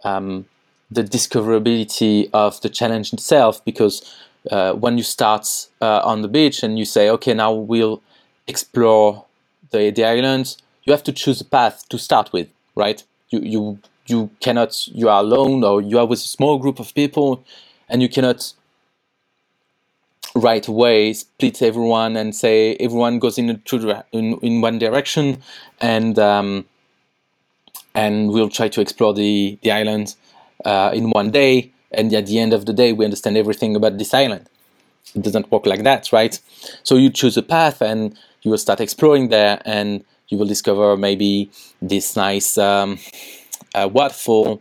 um, 0.05 0.47
the 0.91 1.03
discoverability 1.03 2.31
of 2.33 2.61
the 2.63 2.69
challenge 2.69 3.13
itself 3.13 3.65
because 3.65 4.17
uh, 4.51 4.73
when 4.73 4.97
you 4.97 5.05
start 5.05 5.69
uh, 5.81 6.01
on 6.05 6.23
the 6.23 6.29
beach 6.29 6.63
and 6.63 6.79
you 6.79 6.85
say 6.85 7.11
okay 7.11 7.35
now 7.35 7.53
we'll 7.53 8.01
explore 8.47 9.25
the, 9.71 9.91
the 9.91 10.05
islands 10.05 10.59
you 10.85 10.93
have 10.93 11.03
to 11.03 11.13
choose 11.13 11.41
a 11.41 11.45
path 11.45 11.87
to 11.89 11.99
start 11.99 12.33
with 12.33 12.49
right? 12.79 13.03
You 13.31 13.41
you 13.41 13.79
you 14.07 14.31
cannot 14.41 14.87
you 14.89 15.09
are 15.11 15.21
alone 15.21 15.65
or 15.65 15.83
you 15.83 15.99
are 15.99 16.07
with 16.07 16.21
a 16.21 16.31
small 16.37 16.59
group 16.59 16.79
of 16.81 16.95
people 16.95 17.45
and 17.89 18.01
you 18.01 18.09
cannot 18.09 18.55
right 20.35 20.67
away 20.67 21.13
split 21.13 21.61
everyone 21.61 22.17
and 22.17 22.35
say 22.35 22.77
everyone 22.77 23.19
goes 23.19 23.37
in 23.39 23.51
a, 23.51 24.05
in, 24.13 24.39
in 24.39 24.61
one 24.61 24.79
direction 24.79 25.43
and 25.81 26.19
um, 26.19 26.65
and 27.95 28.31
we'll 28.31 28.49
try 28.49 28.69
to 28.69 28.81
explore 28.81 29.13
the 29.13 29.59
the 29.63 29.71
island 29.71 30.15
uh, 30.65 30.91
in 30.95 31.11
one 31.11 31.31
day, 31.31 31.73
and 31.93 32.13
at 32.13 32.27
the 32.27 32.39
end 32.39 32.53
of 32.53 32.67
the 32.67 32.73
day, 32.73 32.93
we 32.93 33.05
understand 33.05 33.37
everything 33.37 33.77
about 33.77 33.99
this 33.99 34.13
island. 34.13 34.49
It 35.15 35.23
doesn't 35.23 35.51
work 35.51 35.67
like 35.67 35.85
that, 35.85 36.13
right? 36.13 36.39
So 36.83 36.97
you 36.97 37.11
choose 37.11 37.37
a 37.37 37.43
path, 37.43 37.81
and 37.81 38.17
you 38.43 38.51
will 38.51 38.59
start 38.59 38.81
exploring 38.81 39.29
there, 39.29 39.61
and 39.65 40.05
you 40.29 40.39
will 40.39 40.47
discover 40.47 40.97
maybe 40.97 41.51
this 41.81 42.17
nice 42.17 42.59
um, 42.59 42.99
uh, 43.75 43.89
waterfall, 43.91 44.61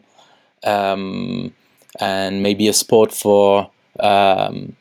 um, 0.64 1.54
and 2.00 2.44
maybe 2.44 2.68
a 2.68 2.74
spot 2.74 3.14
for 3.14 3.70
um, 4.00 4.76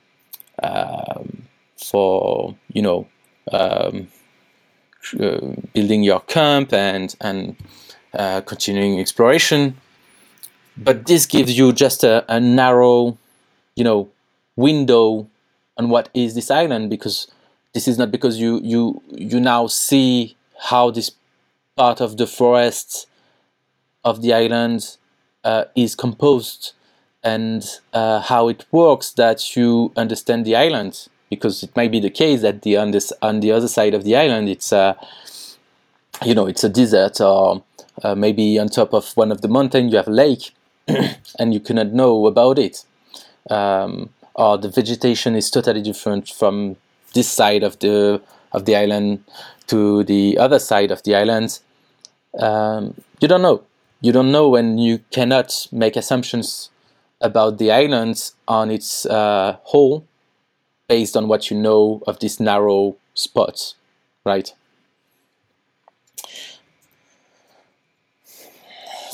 um 0.63 1.43
for 1.77 2.55
you 2.73 2.81
know 2.81 3.07
um, 3.53 4.09
uh, 5.21 5.39
building 5.73 6.03
your 6.03 6.21
camp 6.21 6.73
and 6.73 7.15
and 7.21 7.57
uh, 8.15 8.41
continuing 8.43 8.99
exploration 8.99 9.77
but 10.77 11.07
this 11.07 11.27
gives 11.27 11.57
you 11.57 11.73
just 11.73 12.05
a, 12.05 12.25
a 12.33 12.41
narrow, 12.41 13.17
you 13.75 13.85
know, 13.85 14.09
window 14.57 15.29
on 15.77 15.89
what 15.89 16.09
is 16.15 16.35
this 16.35 16.51
island 16.51 16.91
because 16.91 17.31
this 17.75 17.87
is 17.87 17.99
not 17.99 18.11
because 18.11 18.41
you 18.41 18.61
you 18.63 19.03
you 19.11 19.39
now 19.39 19.67
see 19.67 20.37
how 20.59 20.91
this 20.91 21.11
part 21.77 22.01
of 22.01 22.17
the 22.17 22.27
forest 22.27 23.07
of 24.05 24.23
the 24.23 24.33
island 24.33 24.97
uh, 25.45 25.65
is 25.75 25.95
composed 25.95 26.73
and 27.23 27.65
uh, 27.93 28.21
how 28.21 28.49
it 28.49 28.65
works 28.71 29.11
that 29.13 29.57
you 29.57 29.93
understand 29.97 30.45
the 30.45 30.57
island. 30.57 31.09
Because 31.29 31.63
it 31.63 31.75
might 31.75 31.91
be 31.91 32.01
the 32.01 32.11
case 32.11 32.41
that 32.43 32.63
the 32.63 32.77
on 32.77 32.93
this 32.93 33.13
on 33.21 33.41
the 33.41 33.51
other 33.51 33.69
side 33.69 33.95
of 33.95 34.05
the 34.05 34.15
island 34.15 34.49
it's 34.49 34.71
a 34.71 34.97
you 36.25 36.35
know 36.35 36.47
it's 36.47 36.63
a 36.63 36.69
desert 36.69 37.21
or 37.21 37.65
uh, 38.05 38.15
maybe 38.15 38.59
on 38.61 38.69
top 38.69 38.95
of 38.95 39.13
one 39.17 39.33
of 39.33 39.41
the 39.41 39.49
mountains 39.49 39.91
you 39.91 39.97
have 39.97 40.07
a 40.07 40.13
lake 40.13 40.53
and 41.39 41.55
you 41.55 41.61
cannot 41.61 41.93
know 41.93 42.27
about 42.27 42.59
it. 42.59 42.85
Um, 43.51 44.11
or 44.35 44.59
the 44.59 44.69
vegetation 44.69 45.35
is 45.35 45.51
totally 45.51 45.83
different 45.83 46.29
from 46.29 46.77
this 47.15 47.29
side 47.29 47.63
of 47.63 47.79
the 47.79 48.21
of 48.53 48.65
the 48.65 48.77
island 48.77 49.25
to 49.67 50.05
the 50.05 50.39
other 50.39 50.59
side 50.59 50.91
of 50.91 51.03
the 51.03 51.15
island. 51.15 51.59
Um, 52.39 52.95
you 53.21 53.29
don't 53.29 53.43
know. 53.43 53.63
You 54.01 54.13
don't 54.13 54.31
know 54.31 54.49
when 54.49 54.79
you 54.79 55.01
cannot 55.11 55.69
make 55.73 55.97
assumptions 55.97 56.71
about 57.21 57.59
the 57.59 57.73
island 57.73 58.31
on 58.47 58.71
its 58.71 59.07
uh, 59.07 59.57
whole 59.63 60.07
based 60.89 61.17
on 61.17 61.29
what 61.29 61.51
you 61.51 61.57
know 61.57 62.03
of 62.07 62.21
this 62.21 62.39
narrow 62.39 62.97
spot 63.15 63.75
right 64.25 64.53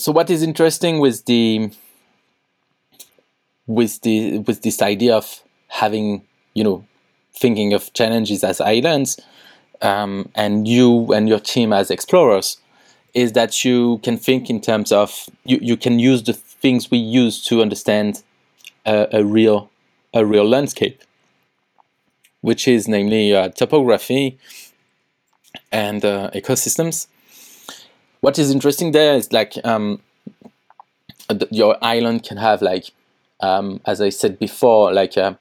so 0.02 0.10
what 0.10 0.28
is 0.30 0.42
interesting 0.42 0.98
with 0.98 1.24
the 1.26 1.70
with 3.68 4.00
the 4.00 4.38
with 4.38 4.62
this 4.62 4.82
idea 4.82 5.14
of 5.14 5.42
having 5.68 6.24
you 6.54 6.64
know 6.64 6.84
thinking 7.32 7.72
of 7.72 7.92
challenges 7.92 8.42
as 8.42 8.60
islands 8.60 9.20
um, 9.80 10.28
and 10.34 10.66
you 10.66 11.12
and 11.12 11.28
your 11.28 11.38
team 11.38 11.72
as 11.72 11.88
explorers 11.88 12.56
is 13.14 13.32
that 13.32 13.64
you 13.64 13.98
can 13.98 14.16
think 14.16 14.50
in 14.50 14.60
terms 14.60 14.90
of 14.90 15.28
you, 15.44 15.58
you 15.62 15.76
can 15.76 16.00
use 16.00 16.24
the 16.24 16.32
things 16.32 16.90
we 16.90 16.98
use 16.98 17.40
to 17.44 17.62
understand 17.62 18.24
a, 18.84 19.06
a 19.12 19.24
real 19.24 19.70
a 20.12 20.26
real 20.26 20.48
landscape 20.48 21.00
which 22.40 22.66
is 22.66 22.88
namely 22.88 23.32
uh, 23.32 23.50
topography 23.50 24.36
and 25.70 26.04
uh, 26.04 26.28
ecosystems 26.34 27.06
what 28.22 28.38
is 28.38 28.50
interesting 28.50 28.92
there 28.92 29.14
is 29.14 29.30
like 29.32 29.54
um, 29.64 30.00
your 31.50 31.76
island 31.82 32.22
can 32.22 32.38
have 32.38 32.62
like 32.62 32.92
um, 33.40 33.80
as 33.84 34.00
I 34.00 34.08
said 34.08 34.38
before 34.38 34.92
like 34.92 35.18
uh, 35.18 35.34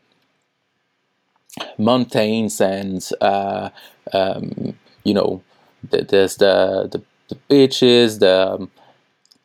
mountains 1.78 2.60
and 2.60 3.08
uh, 3.22 3.70
um, 4.12 4.78
you 5.04 5.13
know 5.13 5.44
the, 5.89 6.02
there's 6.04 6.36
the, 6.38 6.89
the, 6.91 7.02
the 7.30 7.36
beaches 7.48 8.20
the, 8.20 8.67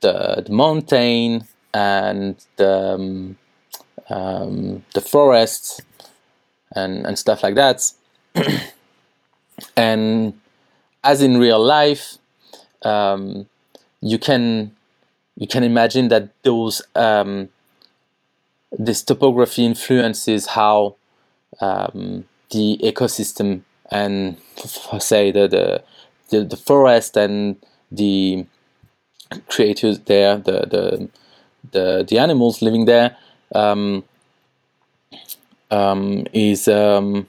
the, 0.00 0.42
the 0.46 0.52
mountain 0.52 1.46
and 1.74 2.42
the 2.56 2.94
um, 2.94 3.38
um, 4.08 4.84
the 4.94 5.00
forests 5.02 5.80
and 6.74 7.06
and 7.06 7.18
stuff 7.18 7.42
like 7.42 7.54
that. 7.54 7.92
And 9.74 10.38
as 11.02 11.22
in 11.22 11.38
real 11.38 11.58
life 11.58 12.18
um, 12.82 13.46
you 14.00 14.18
can 14.18 14.74
you 15.36 15.46
can 15.46 15.62
imagine 15.62 16.08
that 16.08 16.30
those 16.42 16.82
um, 16.94 17.48
this 18.72 19.02
topography 19.02 19.64
influences 19.64 20.46
how 20.46 20.96
um, 21.60 22.24
the 22.50 22.78
ecosystem 22.82 23.62
and 23.90 24.36
say 24.98 25.30
the, 25.30 25.46
the, 25.48 25.82
the 26.30 26.44
the 26.44 26.56
forest 26.56 27.16
and 27.16 27.56
the 27.90 28.44
creatures 29.48 30.00
there 30.00 30.36
the 30.38 30.66
the 30.66 31.08
the, 31.72 32.04
the 32.08 32.18
animals 32.18 32.62
living 32.62 32.84
there 32.84 33.16
um, 33.54 34.04
um, 35.70 36.26
is 36.32 36.68
um, 36.68 37.26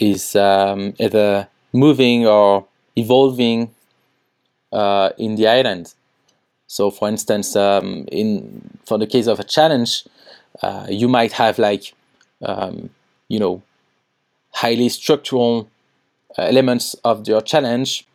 is 0.00 0.34
um, 0.36 0.94
either 0.98 1.48
moving 1.72 2.26
or 2.26 2.66
evolving 2.96 3.70
uh, 4.72 5.10
in 5.18 5.36
the 5.36 5.46
island. 5.46 5.94
So, 6.66 6.90
for 6.90 7.08
instance, 7.08 7.56
um, 7.56 8.06
in 8.12 8.78
for 8.86 8.98
the 8.98 9.06
case 9.06 9.26
of 9.26 9.40
a 9.40 9.44
challenge, 9.44 10.04
uh, 10.62 10.86
you 10.88 11.08
might 11.08 11.32
have 11.32 11.58
like 11.58 11.94
um, 12.42 12.90
you 13.28 13.38
know 13.38 13.62
highly 14.52 14.88
structural 14.88 15.68
uh, 16.38 16.42
elements 16.42 16.94
of 17.04 17.26
your 17.26 17.40
challenge. 17.40 18.06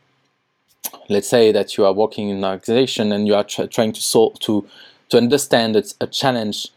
Let's 1.09 1.27
say 1.27 1.51
that 1.51 1.77
you 1.77 1.85
are 1.85 1.93
working 1.93 2.29
in 2.29 2.37
an 2.37 2.45
organization 2.45 3.11
and 3.11 3.27
you 3.27 3.35
are 3.35 3.43
tr- 3.43 3.65
trying 3.65 3.93
to 3.93 4.01
solve 4.01 4.39
to 4.39 4.67
to 5.09 5.17
understand 5.17 5.75
a 5.75 6.07
challenge 6.07 6.69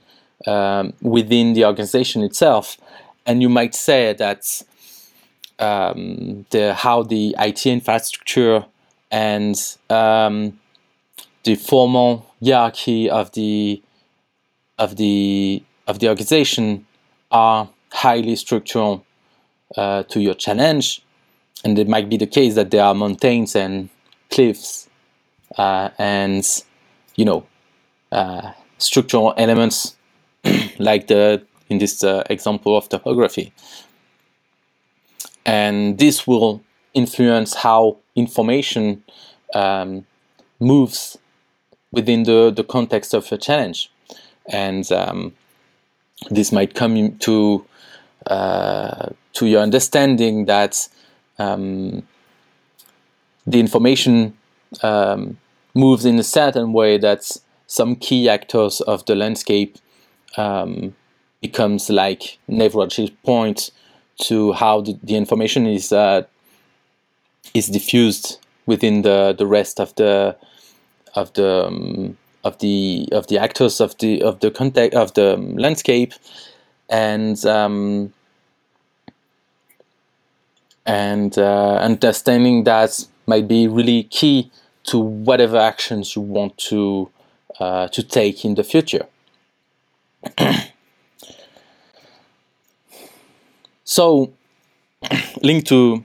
um, 0.47 0.93
within 1.01 1.55
the 1.55 1.65
organization 1.65 2.23
itself, 2.23 2.77
and 3.25 3.41
you 3.41 3.49
might 3.49 3.75
say 3.75 4.13
that 4.15 4.63
um, 5.59 6.45
the 6.51 6.75
how 6.75 7.03
the 7.03 7.35
IT 7.39 7.67
infrastructure 7.67 8.65
and 9.11 9.57
um, 9.91 10.59
the 11.45 11.55
formal 11.55 12.27
hierarchy 12.43 13.09
of 13.09 13.33
the 13.33 13.83
of 14.79 14.97
the 14.97 15.63
of 15.87 15.99
the 15.99 16.09
organization 16.09 16.87
are 17.31 17.69
highly 17.93 18.37
structural 18.37 19.05
uh, 19.77 20.03
to 20.05 20.21
your 20.21 20.35
challenge, 20.35 21.03
and 21.65 21.79
it 21.79 21.89
might 21.89 22.09
be 22.09 22.17
the 22.17 22.27
case 22.27 22.55
that 22.55 22.71
there 22.71 22.85
are 22.85 22.95
mountains 22.95 23.57
and 23.57 23.89
cliffs 24.31 24.89
uh, 25.57 25.91
and 25.99 26.45
you 27.17 27.25
know 27.25 27.47
uh, 28.13 28.53
structural 28.79 29.35
elements 29.37 29.97
like 30.79 31.07
the 31.09 31.43
in 31.69 31.79
this 31.79 32.03
uh, 32.03 32.23
example 32.31 32.77
of 32.77 32.89
topography, 32.89 33.53
and 35.45 35.99
this 35.99 36.27
will 36.27 36.63
influence 36.95 37.55
how 37.55 37.97
information 38.15 39.03
um, 39.55 40.07
moves 40.61 41.19
within 41.93 42.25
the, 42.25 42.51
the 42.55 42.65
context 42.65 43.15
of 43.15 43.31
a 43.33 43.39
challenge. 43.39 43.91
And 44.51 44.91
um, 44.93 45.33
this 46.31 46.53
might 46.53 46.75
come 46.75 47.17
to 47.19 47.65
uh, 48.27 49.11
to 49.35 49.47
your 49.47 49.63
understanding 49.63 50.47
that 50.47 50.89
um, 51.39 52.03
the 53.47 53.61
information 53.61 54.37
um, 54.83 55.39
moves 55.75 56.05
in 56.05 56.19
a 56.19 56.23
certain 56.25 56.73
way 56.73 56.99
that 56.99 57.31
some 57.67 57.95
key 57.97 58.29
actors 58.29 58.81
of 58.83 59.05
the 59.07 59.15
landscape 59.15 59.79
um, 60.37 60.95
becomes 61.41 61.89
like 61.89 62.39
nevralgic 62.51 63.15
point 63.23 63.71
to 64.19 64.53
how 64.53 64.81
the, 64.81 64.99
the 65.03 65.15
information 65.15 65.67
is 65.67 65.93
uh, 65.93 66.23
is 67.55 67.67
diffused 67.69 68.39
within 68.67 69.03
the 69.03 69.35
the 69.37 69.47
rest 69.47 69.81
of 69.81 69.95
the 69.97 70.37
of 71.15 71.33
the 71.35 71.67
um, 71.67 72.17
of 72.45 72.59
the 72.59 73.09
of 73.13 73.27
the 73.27 73.39
actors 73.39 73.81
of 73.81 73.97
the 73.99 74.23
of 74.23 74.41
the 74.41 74.51
context 74.51 74.97
of 74.97 75.15
the 75.15 75.37
landscape 75.37 76.13
and 76.89 77.45
um, 77.47 78.13
and 80.87 81.37
uh, 81.37 81.77
understanding 81.77 82.65
that 82.65 83.07
might 83.27 83.47
be 83.47 83.69
really 83.69 84.05
key 84.05 84.51
to 84.85 84.99
whatever 84.99 85.59
actions 85.59 86.17
you 86.17 86.23
want 86.23 86.57
to 86.57 87.11
uh, 87.61 87.89
to 87.89 88.03
take 88.03 88.45
in 88.45 88.55
the 88.55 88.65
future. 88.65 89.07
so, 93.85 94.33
linked 95.43 95.67
to 95.69 96.05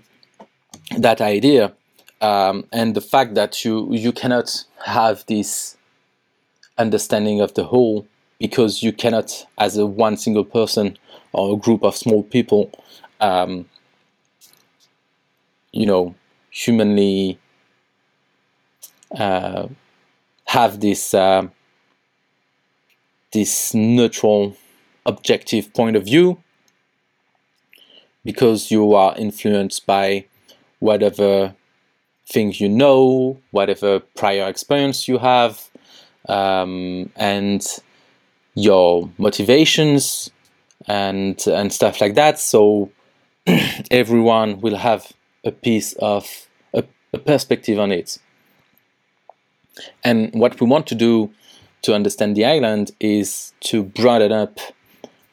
that 0.98 1.22
idea 1.22 1.74
um, 2.22 2.66
and 2.72 2.96
the 2.96 3.02
fact 3.02 3.36
that 3.36 3.66
you 3.66 3.94
you 3.94 4.12
cannot 4.12 4.64
have 4.86 5.26
this 5.28 5.78
understanding 6.78 7.42
of 7.42 7.54
the 7.54 7.66
whole 7.66 8.08
because 8.40 8.82
you 8.82 8.92
cannot 8.92 9.46
as 9.58 9.78
a 9.78 9.86
one 9.86 10.18
single 10.18 10.46
person 10.46 10.98
or 11.32 11.54
a 11.54 11.58
group 11.58 11.84
of 11.84 11.96
small 11.96 12.24
people 12.24 12.72
um, 13.20 13.66
you 15.72 15.86
know 15.86 16.16
humanly 16.50 17.38
uh, 19.18 19.68
have 20.46 20.80
this 20.80 21.14
uh, 21.14 21.48
this 23.32 23.74
neutral 23.74 24.56
objective 25.06 25.74
point 25.74 25.96
of 25.96 26.06
view 26.06 26.42
because 28.24 28.72
you 28.72 28.94
are 28.94 29.16
influenced 29.18 29.86
by 29.86 30.26
whatever 30.84 31.56
things 32.28 32.60
you 32.60 32.68
know, 32.68 33.40
whatever 33.52 34.02
prior 34.18 34.48
experience 34.50 35.08
you 35.08 35.18
have, 35.18 35.70
um, 36.28 37.10
and 37.16 37.66
your 38.56 39.10
motivations 39.18 40.30
and 40.88 41.48
and 41.48 41.72
stuff 41.72 42.02
like 42.02 42.16
that. 42.16 42.38
So 42.38 42.92
everyone 43.92 44.60
will 44.60 44.76
have 44.76 45.12
a 45.46 45.52
piece 45.52 45.94
of 45.94 46.48
a, 46.74 46.84
a 47.14 47.18
perspective 47.18 47.80
on 47.80 47.92
it. 47.92 48.18
And 50.04 50.34
what 50.34 50.60
we 50.60 50.68
want 50.68 50.86
to 50.88 50.96
do 50.96 51.32
to 51.84 51.96
understand 51.96 52.36
the 52.36 52.46
island 52.46 52.92
is 53.00 53.54
to 53.62 53.84
broaden 53.84 54.32
up 54.32 54.60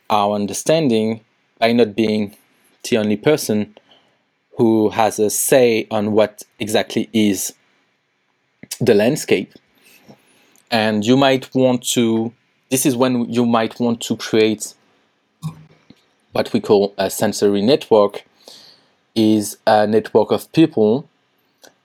our 0.09 0.35
understanding 0.35 1.21
by 1.59 1.73
not 1.73 1.95
being 1.95 2.37
the 2.89 2.97
only 2.97 3.17
person 3.17 3.75
who 4.57 4.91
has 4.91 5.19
a 5.19 5.31
say 5.31 5.87
on 5.91 6.13
what 6.13 6.43
exactly 6.59 7.09
is 7.13 7.55
the 8.81 8.95
landscape. 8.95 9.53
And 10.71 11.05
you 11.05 11.17
might 11.17 11.53
want 11.55 11.83
to, 11.91 12.33
this 12.71 12.87
is 12.87 12.97
when 12.97 13.31
you 13.31 13.47
might 13.47 13.81
want 13.81 14.01
to 14.03 14.17
create 14.17 14.75
what 16.33 16.53
we 16.53 16.61
call 16.61 16.95
a 16.97 17.11
sensory 17.11 17.63
network, 17.63 18.25
is 19.15 19.59
a 19.67 19.87
network 19.87 20.31
of 20.31 20.53
people 20.53 21.09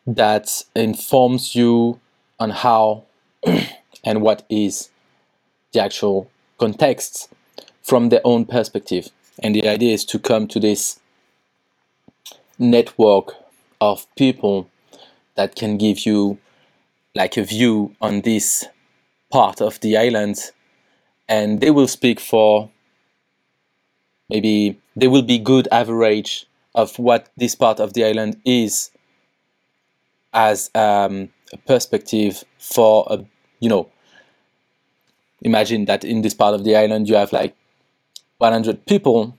that 0.06 0.64
informs 0.76 1.56
you 1.56 2.00
on 2.40 2.52
how 2.52 3.04
and 4.04 4.22
what 4.22 4.46
is 4.50 4.90
the 5.74 5.82
actual 5.82 6.30
context 6.60 7.30
from 7.82 8.10
their 8.10 8.22
own 8.24 8.46
perspective. 8.46 9.10
And 9.40 9.56
the 9.56 9.68
idea 9.68 9.94
is 9.94 10.06
to 10.06 10.20
come 10.20 10.48
to 10.50 10.60
this 10.60 11.00
network 12.58 13.34
of 13.82 14.08
people 14.16 14.70
that 15.36 15.56
can 15.56 15.78
give 15.78 16.06
you 16.06 16.38
like 17.14 17.38
a 17.38 17.44
view 17.44 17.96
on 18.02 18.22
this 18.22 18.66
part 19.32 19.62
of 19.62 19.80
the 19.82 19.98
island. 19.98 20.38
And 21.28 21.60
they 21.62 21.72
will 21.72 21.88
speak 21.88 22.20
for 22.20 22.70
maybe 24.30 24.80
they 24.96 25.08
will 25.08 25.22
be 25.22 25.38
good 25.38 25.68
average 25.72 26.48
of 26.74 26.98
what 27.00 27.30
this 27.38 27.56
part 27.56 27.80
of 27.80 27.94
the 27.94 28.06
island 28.06 28.40
is 28.46 28.92
as 30.34 30.70
um, 30.76 31.30
a 31.54 31.58
perspective 31.66 32.44
for 32.60 33.06
a 33.10 33.24
you 33.60 33.70
know 33.70 33.90
imagine 35.42 35.86
that 35.86 36.04
in 36.04 36.22
this 36.22 36.34
part 36.34 36.54
of 36.54 36.64
the 36.64 36.76
island 36.76 37.08
you 37.08 37.16
have 37.16 37.32
like 37.32 37.56
100 38.40 38.86
people 38.86 39.38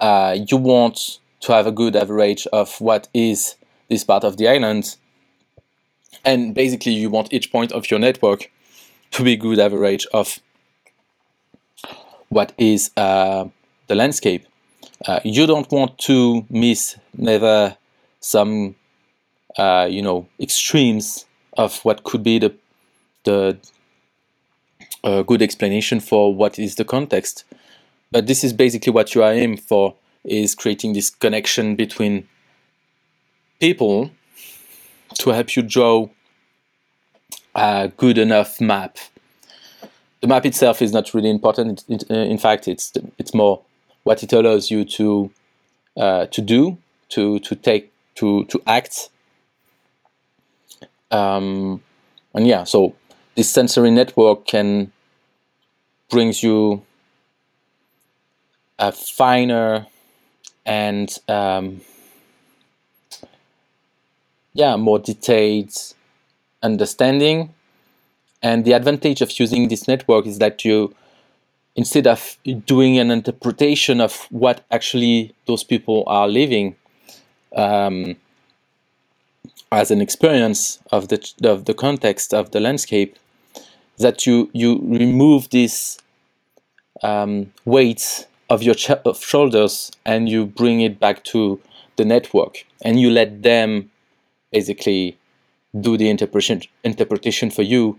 uh, 0.00 0.36
you 0.48 0.56
want 0.56 1.18
to 1.40 1.52
have 1.52 1.66
a 1.66 1.72
good 1.72 1.96
average 1.96 2.46
of 2.52 2.80
what 2.80 3.08
is 3.14 3.56
this 3.88 4.04
part 4.04 4.24
of 4.24 4.36
the 4.36 4.48
island 4.48 4.96
and 6.24 6.54
basically 6.54 6.92
you 6.92 7.10
want 7.10 7.32
each 7.32 7.52
point 7.52 7.72
of 7.72 7.90
your 7.90 8.00
network 8.00 8.50
to 9.10 9.22
be 9.22 9.36
good 9.36 9.58
average 9.58 10.06
of 10.12 10.38
what 12.28 12.52
is 12.58 12.90
uh, 12.96 13.44
the 13.86 13.94
landscape 13.94 14.44
uh, 15.06 15.20
you 15.24 15.46
don't 15.46 15.70
want 15.70 15.96
to 15.98 16.44
miss 16.50 16.96
never 17.16 17.76
some 18.20 18.74
uh, 19.58 19.86
you 19.88 20.02
know 20.02 20.26
extremes 20.40 21.26
of 21.56 21.78
what 21.84 22.04
could 22.04 22.22
be 22.22 22.38
the 22.38 22.54
the 23.24 23.58
uh, 25.04 25.22
good 25.22 25.42
explanation 25.42 26.00
for 26.00 26.34
what 26.34 26.58
is 26.58 26.74
the 26.74 26.84
context. 26.84 27.44
But 28.10 28.26
this 28.26 28.44
is 28.44 28.52
basically 28.52 28.92
what 28.92 29.14
you 29.14 29.22
are 29.22 29.32
aiming 29.32 29.58
for: 29.58 29.94
is 30.24 30.54
creating 30.54 30.92
this 30.92 31.10
connection 31.10 31.76
between 31.76 32.28
people 33.60 34.10
to 35.14 35.30
help 35.30 35.56
you 35.56 35.62
draw 35.62 36.08
a 37.54 37.90
good 37.96 38.18
enough 38.18 38.60
map. 38.60 38.98
The 40.20 40.26
map 40.26 40.46
itself 40.46 40.82
is 40.82 40.92
not 40.92 41.14
really 41.14 41.30
important. 41.30 41.84
It, 41.88 42.02
it, 42.02 42.10
uh, 42.10 42.14
in 42.14 42.38
fact, 42.38 42.68
it's 42.68 42.92
it's 43.18 43.34
more 43.34 43.62
what 44.04 44.22
it 44.22 44.32
allows 44.32 44.70
you 44.70 44.84
to 44.84 45.30
uh, 45.96 46.26
to 46.26 46.40
do, 46.40 46.78
to 47.10 47.38
to 47.40 47.54
take, 47.54 47.92
to 48.16 48.44
to 48.46 48.62
act. 48.66 49.10
Um, 51.10 51.82
and 52.34 52.46
yeah, 52.46 52.64
so 52.64 52.94
this 53.34 53.50
sensory 53.50 53.90
network 53.90 54.46
can 54.46 54.92
brings 56.08 56.42
you 56.42 56.85
a 58.78 58.92
finer 58.92 59.86
and 60.64 61.18
um, 61.28 61.80
yeah 64.52 64.76
more 64.76 64.98
detailed 64.98 65.72
understanding. 66.62 67.52
And 68.42 68.64
the 68.64 68.72
advantage 68.72 69.22
of 69.22 69.38
using 69.40 69.68
this 69.68 69.88
network 69.88 70.26
is 70.26 70.38
that 70.38 70.64
you 70.64 70.94
instead 71.74 72.06
of 72.06 72.38
doing 72.64 72.98
an 72.98 73.10
interpretation 73.10 74.00
of 74.00 74.26
what 74.30 74.64
actually 74.70 75.34
those 75.46 75.62
people 75.62 76.04
are 76.06 76.26
living 76.26 76.74
um, 77.54 78.16
as 79.70 79.90
an 79.90 80.00
experience 80.00 80.78
of 80.90 81.08
the 81.08 81.18
of 81.42 81.64
the 81.66 81.74
context 81.74 82.32
of 82.32 82.50
the 82.50 82.60
landscape, 82.60 83.16
that 83.98 84.26
you 84.26 84.50
you 84.52 84.80
remove 84.82 85.50
this 85.50 85.98
um, 87.02 87.52
of 88.48 88.62
your 88.62 88.74
ch- 88.74 88.90
of 88.90 89.22
shoulders 89.22 89.90
and 90.04 90.28
you 90.28 90.46
bring 90.46 90.80
it 90.80 91.00
back 91.00 91.24
to 91.24 91.60
the 91.96 92.04
network 92.04 92.64
and 92.82 93.00
you 93.00 93.10
let 93.10 93.42
them 93.42 93.90
basically 94.52 95.18
do 95.80 95.96
the 95.96 96.08
interpretation 96.08 96.62
interpretation 96.84 97.50
for 97.50 97.62
you 97.62 97.98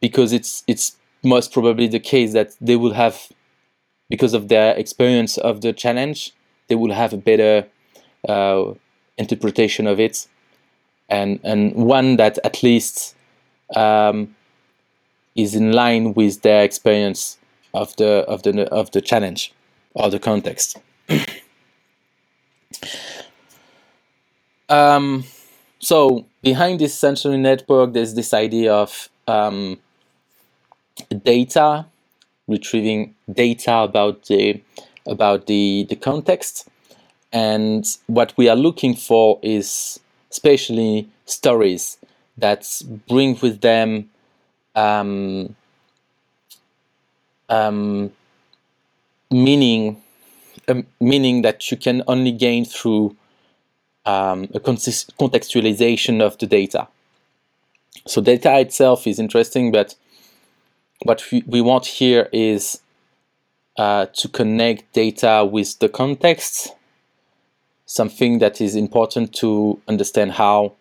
because 0.00 0.32
it's 0.32 0.64
it's 0.66 0.96
most 1.22 1.52
probably 1.52 1.86
the 1.86 2.00
case 2.00 2.32
that 2.32 2.54
they 2.60 2.76
will 2.76 2.92
have, 2.92 3.28
because 4.10 4.34
of 4.34 4.48
their 4.48 4.74
experience 4.76 5.38
of 5.38 5.60
the 5.60 5.72
challenge, 5.72 6.32
they 6.68 6.74
will 6.74 6.92
have 6.92 7.12
a 7.12 7.16
better 7.16 7.66
uh, 8.28 8.72
interpretation 9.16 9.86
of 9.86 10.00
it, 10.00 10.26
and 11.08 11.40
and 11.44 11.74
one 11.74 12.16
that 12.16 12.38
at 12.44 12.62
least 12.62 13.14
um, 13.76 14.34
is 15.34 15.54
in 15.54 15.72
line 15.72 16.14
with 16.14 16.42
their 16.42 16.62
experience 16.62 17.38
of 17.72 17.94
the 17.96 18.24
of 18.28 18.42
the 18.42 18.68
of 18.70 18.90
the 18.90 19.00
challenge 19.00 19.52
or 19.94 20.10
the 20.10 20.18
context. 20.18 20.78
um, 24.68 25.24
so 25.78 26.26
behind 26.42 26.80
this 26.80 26.94
sensory 26.94 27.38
network, 27.38 27.92
there's 27.92 28.14
this 28.14 28.32
idea 28.32 28.72
of 28.72 29.08
um, 29.26 29.78
data, 31.24 31.86
retrieving 32.46 33.14
data 33.32 33.78
about 33.78 34.24
the 34.26 34.60
about 35.06 35.46
the, 35.46 35.86
the 35.88 35.96
context. 35.96 36.68
And 37.32 37.84
what 38.06 38.34
we 38.36 38.48
are 38.48 38.56
looking 38.56 38.94
for 38.94 39.38
is 39.42 39.98
especially 40.30 41.08
stories 41.24 41.98
that 42.38 42.66
bring 43.08 43.38
with 43.42 43.60
them 43.60 44.10
um, 44.74 45.54
um, 47.48 48.12
meaning, 49.32 50.02
meaning 51.00 51.42
that 51.42 51.70
you 51.70 51.76
can 51.76 52.02
only 52.06 52.32
gain 52.32 52.64
through 52.64 53.16
um, 54.04 54.44
a 54.54 54.60
contextualization 54.60 56.20
of 56.20 56.38
the 56.38 56.46
data. 56.46 56.88
So 58.06 58.20
data 58.20 58.58
itself 58.58 59.06
is 59.06 59.18
interesting, 59.18 59.70
but 59.70 59.94
what 61.04 61.24
we, 61.30 61.42
we 61.46 61.60
want 61.60 61.86
here 61.86 62.28
is 62.32 62.80
uh, 63.76 64.06
to 64.14 64.28
connect 64.28 64.92
data 64.92 65.48
with 65.50 65.78
the 65.78 65.88
context, 65.88 66.74
something 67.86 68.38
that 68.38 68.60
is 68.60 68.76
important 68.76 69.32
to 69.34 69.80
understand 69.88 70.32
how 70.32 70.72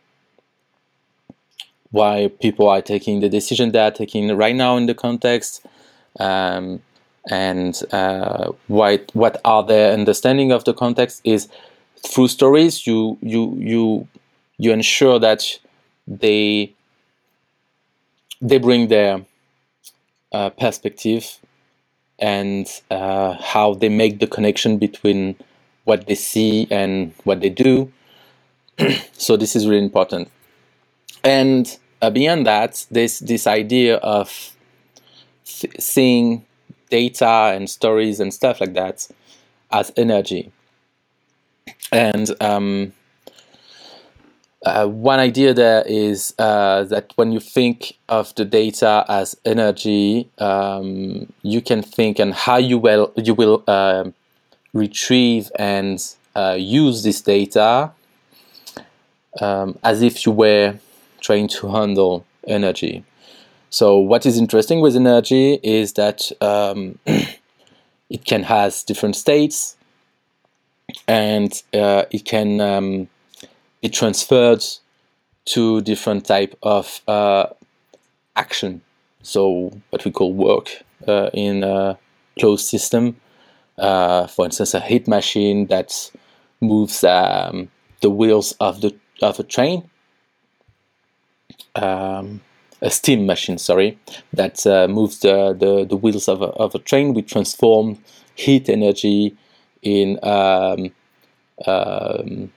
why 1.91 2.31
people 2.41 2.69
are 2.69 2.81
taking 2.81 3.19
the 3.19 3.27
decision 3.27 3.71
they 3.73 3.79
are 3.79 3.91
taking 3.91 4.35
right 4.35 4.55
now 4.55 4.77
in 4.77 4.85
the 4.85 4.93
context, 4.93 5.65
um, 6.19 6.81
and 7.29 7.79
uh, 7.91 8.51
why, 8.67 8.97
what 9.13 9.39
are 9.45 9.63
their 9.63 9.93
understanding 9.93 10.51
of 10.51 10.63
the 10.65 10.73
context 10.73 11.21
is 11.23 11.47
through 12.05 12.27
stories 12.27 12.87
you 12.87 13.17
you 13.21 13.55
you 13.59 14.07
you 14.57 14.71
ensure 14.71 15.19
that 15.19 15.43
they 16.07 16.73
they 18.41 18.57
bring 18.57 18.87
their 18.87 19.23
uh, 20.31 20.49
perspective 20.49 21.37
and 22.19 22.81
uh, 22.89 23.33
how 23.33 23.73
they 23.73 23.89
make 23.89 24.19
the 24.19 24.27
connection 24.27 24.77
between 24.77 25.35
what 25.83 26.07
they 26.07 26.15
see 26.15 26.67
and 26.69 27.13
what 27.23 27.41
they 27.41 27.49
do. 27.49 27.91
so 29.13 29.35
this 29.37 29.55
is 29.55 29.67
really 29.67 29.83
important. 29.83 30.29
And 31.23 31.77
uh, 32.01 32.09
beyond 32.09 32.45
that, 32.47 32.85
there's 32.91 33.19
this 33.19 33.47
idea 33.47 33.97
of 33.97 34.55
th- 35.45 35.73
seeing 35.79 36.45
data 36.91 37.53
and 37.55 37.67
stories 37.69 38.19
and 38.19 38.31
stuff 38.33 38.61
like 38.61 38.73
that 38.73 39.07
as 39.71 39.91
energy. 39.97 40.51
And 41.91 42.29
um, 42.39 42.93
uh, 44.63 44.85
one 44.87 45.19
idea 45.19 45.53
there 45.53 45.83
is 45.87 46.35
uh, 46.37 46.83
that 46.83 47.13
when 47.15 47.31
you 47.31 47.39
think 47.39 47.97
of 48.07 48.33
the 48.35 48.45
data 48.45 49.05
as 49.09 49.35
energy, 49.43 50.29
um, 50.37 51.31
you 51.41 51.61
can 51.61 51.81
think 51.81 52.19
and 52.19 52.33
how 52.33 52.57
you 52.57 52.77
will 52.77 53.11
you 53.15 53.33
will 53.33 53.63
uh, 53.67 54.05
retrieve 54.73 55.51
and 55.57 56.15
uh, 56.35 56.55
use 56.57 57.03
this 57.03 57.21
data 57.21 57.91
um, 59.39 59.77
as 59.83 60.01
if 60.01 60.25
you 60.25 60.31
were 60.31 60.77
trying 61.21 61.47
to 61.47 61.69
handle 61.69 62.25
energy. 62.47 63.03
So 63.71 63.97
what 63.97 64.25
is 64.25 64.37
interesting 64.37 64.81
with 64.81 64.97
energy 64.97 65.53
is 65.63 65.93
that 65.93 66.29
um, 66.41 66.99
it 68.09 68.25
can 68.25 68.43
has 68.43 68.83
different 68.83 69.15
states 69.15 69.77
and 71.07 71.53
uh, 71.73 72.03
it 72.11 72.25
can 72.25 72.59
um, 72.59 73.07
be 73.81 73.87
transferred 73.87 74.61
to 75.45 75.79
different 75.81 76.25
type 76.25 76.53
of 76.61 76.99
uh, 77.07 77.45
action. 78.35 78.81
So 79.23 79.71
what 79.89 80.03
we 80.03 80.11
call 80.11 80.33
work 80.33 80.83
uh, 81.07 81.29
in 81.33 81.63
a 81.63 81.97
closed 82.37 82.67
system. 82.67 83.15
Uh, 83.77 84.27
for 84.27 84.43
instance, 84.43 84.73
a 84.73 84.81
heat 84.81 85.07
machine 85.07 85.67
that 85.67 86.11
moves 86.59 87.05
um, 87.05 87.71
the 88.01 88.09
wheels 88.09 88.51
of 88.59 88.81
the 88.81 88.93
of 89.21 89.39
a 89.39 89.43
train. 89.43 89.89
Um, 91.75 92.41
a 92.81 92.89
steam 92.89 93.25
machine, 93.25 93.57
sorry, 93.57 93.97
that 94.33 94.65
uh, 94.65 94.87
moves 94.87 95.19
the, 95.19 95.53
the, 95.53 95.85
the, 95.85 95.95
wheels 95.95 96.27
of 96.27 96.41
a, 96.41 96.45
of 96.45 96.73
a 96.73 96.79
train. 96.79 97.13
We 97.13 97.21
transform 97.21 97.99
heat 98.35 98.69
energy 98.69 99.35
in 99.81 100.19
um, 100.23 100.91
um, 101.67 102.51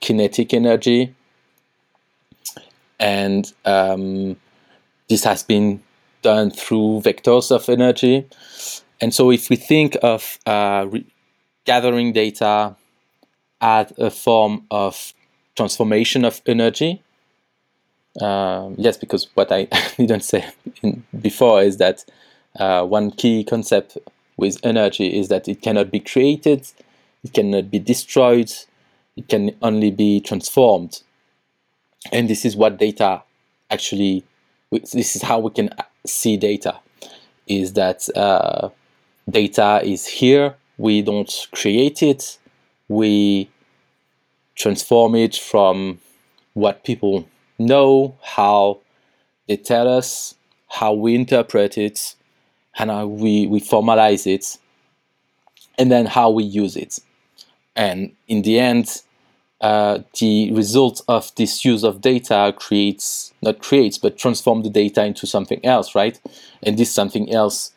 kinetic 0.00 0.52
energy. 0.52 1.14
And 3.00 3.50
um, 3.64 4.36
this 5.08 5.24
has 5.24 5.42
been 5.42 5.82
done 6.20 6.50
through 6.50 7.02
vectors 7.04 7.50
of 7.50 7.68
energy. 7.68 8.28
And 9.00 9.12
so 9.12 9.30
if 9.30 9.50
we 9.50 9.56
think 9.56 9.96
of 10.02 10.38
uh, 10.46 10.86
gathering 11.64 12.12
data 12.12 12.76
as 13.60 13.92
a 13.98 14.10
form 14.10 14.66
of 14.70 15.14
transformation 15.56 16.24
of 16.24 16.40
energy, 16.46 17.02
um, 18.20 18.74
yes, 18.78 18.96
because 18.96 19.28
what 19.34 19.50
I 19.50 19.64
didn't 19.96 20.24
say 20.24 20.46
before 21.18 21.62
is 21.62 21.78
that 21.78 22.04
uh, 22.58 22.84
one 22.84 23.10
key 23.10 23.44
concept 23.44 23.96
with 24.36 24.58
energy 24.62 25.18
is 25.18 25.28
that 25.28 25.48
it 25.48 25.62
cannot 25.62 25.90
be 25.90 26.00
created, 26.00 26.66
it 27.24 27.32
cannot 27.32 27.70
be 27.70 27.78
destroyed, 27.78 28.52
it 29.16 29.28
can 29.28 29.56
only 29.62 29.90
be 29.90 30.20
transformed. 30.20 31.02
And 32.10 32.28
this 32.28 32.44
is 32.44 32.56
what 32.56 32.78
data 32.78 33.22
actually, 33.70 34.24
this 34.70 35.16
is 35.16 35.22
how 35.22 35.38
we 35.38 35.50
can 35.50 35.70
see 36.06 36.36
data, 36.36 36.80
is 37.46 37.72
that 37.74 38.08
uh, 38.16 38.68
data 39.30 39.80
is 39.84 40.06
here, 40.06 40.56
we 40.76 41.00
don't 41.00 41.46
create 41.52 42.02
it, 42.02 42.38
we 42.88 43.48
transform 44.54 45.14
it 45.14 45.34
from 45.34 45.98
what 46.54 46.84
people 46.84 47.26
know, 47.58 48.16
how 48.22 48.80
they 49.48 49.56
tell 49.56 49.88
us, 49.88 50.34
how 50.68 50.92
we 50.92 51.14
interpret 51.14 51.76
it, 51.76 52.14
and 52.78 52.90
how 52.90 53.06
we, 53.06 53.46
we 53.46 53.60
formalize 53.60 54.26
it, 54.26 54.58
and 55.78 55.90
then 55.90 56.06
how 56.06 56.30
we 56.30 56.44
use 56.44 56.76
it. 56.76 56.98
And 57.76 58.12
in 58.28 58.42
the 58.42 58.58
end, 58.58 59.02
uh, 59.60 60.00
the 60.18 60.50
result 60.52 61.02
of 61.06 61.32
this 61.36 61.64
use 61.64 61.84
of 61.84 62.00
data 62.00 62.52
creates, 62.56 63.32
not 63.42 63.60
creates, 63.60 63.96
but 63.96 64.18
transform 64.18 64.62
the 64.62 64.70
data 64.70 65.04
into 65.04 65.26
something 65.26 65.64
else, 65.64 65.94
right? 65.94 66.20
And 66.62 66.76
this 66.76 66.92
something 66.92 67.32
else 67.32 67.72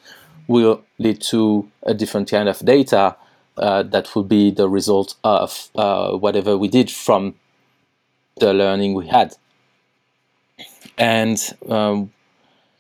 will 0.48 0.84
lead 0.98 1.22
to 1.22 1.70
a 1.84 1.94
different 1.94 2.30
kind 2.30 2.50
of 2.50 2.60
data 2.60 3.16
uh, 3.58 3.84
that 3.84 4.16
will 4.16 4.24
be 4.24 4.52
the 4.52 4.68
result 4.68 5.16
of 5.24 5.70
uh, 5.76 6.12
whatever 6.14 6.58
we 6.58 6.68
did 6.68 6.90
from 6.90 7.36
the 8.38 8.54
learning 8.54 8.94
we 8.96 9.08
had. 9.08 9.36
And 10.98 11.38
um, 11.70 12.12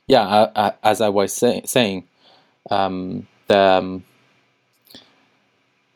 yeah, 0.08 0.72
as 0.84 1.02
I 1.02 1.10
was 1.10 1.34
say, 1.34 1.62
saying, 1.66 2.08
um, 2.70 3.28
the, 3.48 3.60
um, 3.60 4.04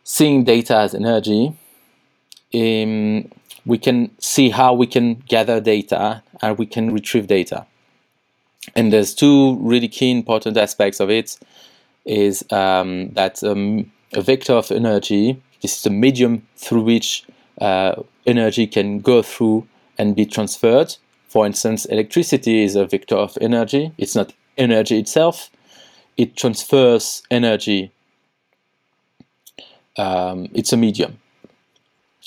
seeing 0.04 0.44
data 0.44 0.78
as 0.78 0.96
energy, 0.96 1.56
um, 2.54 3.30
we 3.66 3.78
can 3.78 4.12
see 4.20 4.50
how 4.50 4.74
we 4.74 4.88
can 4.88 5.16
gather 5.28 5.62
data 5.62 6.24
and 6.42 6.58
we 6.58 6.66
can 6.66 6.92
retrieve 6.92 7.28
data. 7.28 7.66
And 8.76 8.92
there's 8.92 9.14
two 9.14 9.56
really 9.58 9.88
key 9.88 10.12
important 10.12 10.58
aspects 10.58 11.00
of 11.00 11.10
it 11.10 11.38
is 12.06 12.44
um, 12.52 13.10
that 13.14 13.44
um, 13.44 13.92
a 14.14 14.22
vector 14.22 14.54
of 14.54 14.72
energy, 14.72 15.42
this 15.62 15.78
is 15.78 15.84
the 15.84 15.90
medium 15.90 16.48
through 16.56 16.82
which 16.82 17.26
uh, 17.62 17.96
energy 18.26 18.68
can 18.68 19.00
go 19.00 19.22
through 19.22 19.68
and 19.98 20.16
be 20.16 20.26
transferred. 20.26 20.96
For 21.30 21.46
instance, 21.46 21.86
electricity 21.86 22.64
is 22.64 22.76
a 22.76 22.86
vector 22.86 23.16
of 23.16 23.38
energy. 23.40 23.94
It's 23.98 24.16
not 24.16 24.34
energy 24.58 25.00
itself. 25.00 25.50
It 26.18 26.36
transfers 26.36 27.24
energy 27.32 27.92
um, 30.00 30.48
it's 30.54 30.72
a 30.72 30.78
medium. 30.78 31.20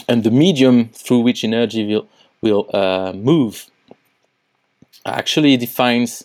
And 0.08 0.24
the 0.24 0.30
medium 0.30 0.88
through 0.90 1.20
which 1.20 1.42
energy 1.42 1.86
will, 1.86 2.08
will 2.42 2.68
uh, 2.74 3.12
move 3.14 3.66
actually 5.06 5.56
defines 5.56 6.24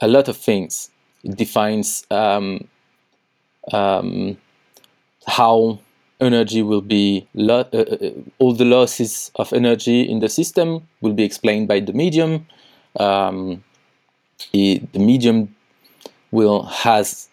a 0.00 0.08
lot 0.08 0.28
of 0.28 0.36
things. 0.36 0.90
It 1.22 1.36
defines 1.36 2.06
um, 2.10 2.66
um, 3.72 4.38
how 5.26 5.80
energy 6.24 6.62
will 6.62 6.80
be, 6.80 7.26
uh, 7.38 7.64
uh, 7.72 8.10
all 8.38 8.52
the 8.52 8.64
losses 8.64 9.30
of 9.36 9.52
energy 9.52 10.02
in 10.02 10.20
the 10.20 10.28
system 10.28 10.86
will 11.00 11.12
be 11.12 11.22
explained 11.22 11.68
by 11.68 11.80
the 11.80 11.92
medium. 11.92 12.46
Um, 12.98 13.62
the 14.52 14.80
medium 14.94 15.54
will 16.30 16.64
has 16.64 17.28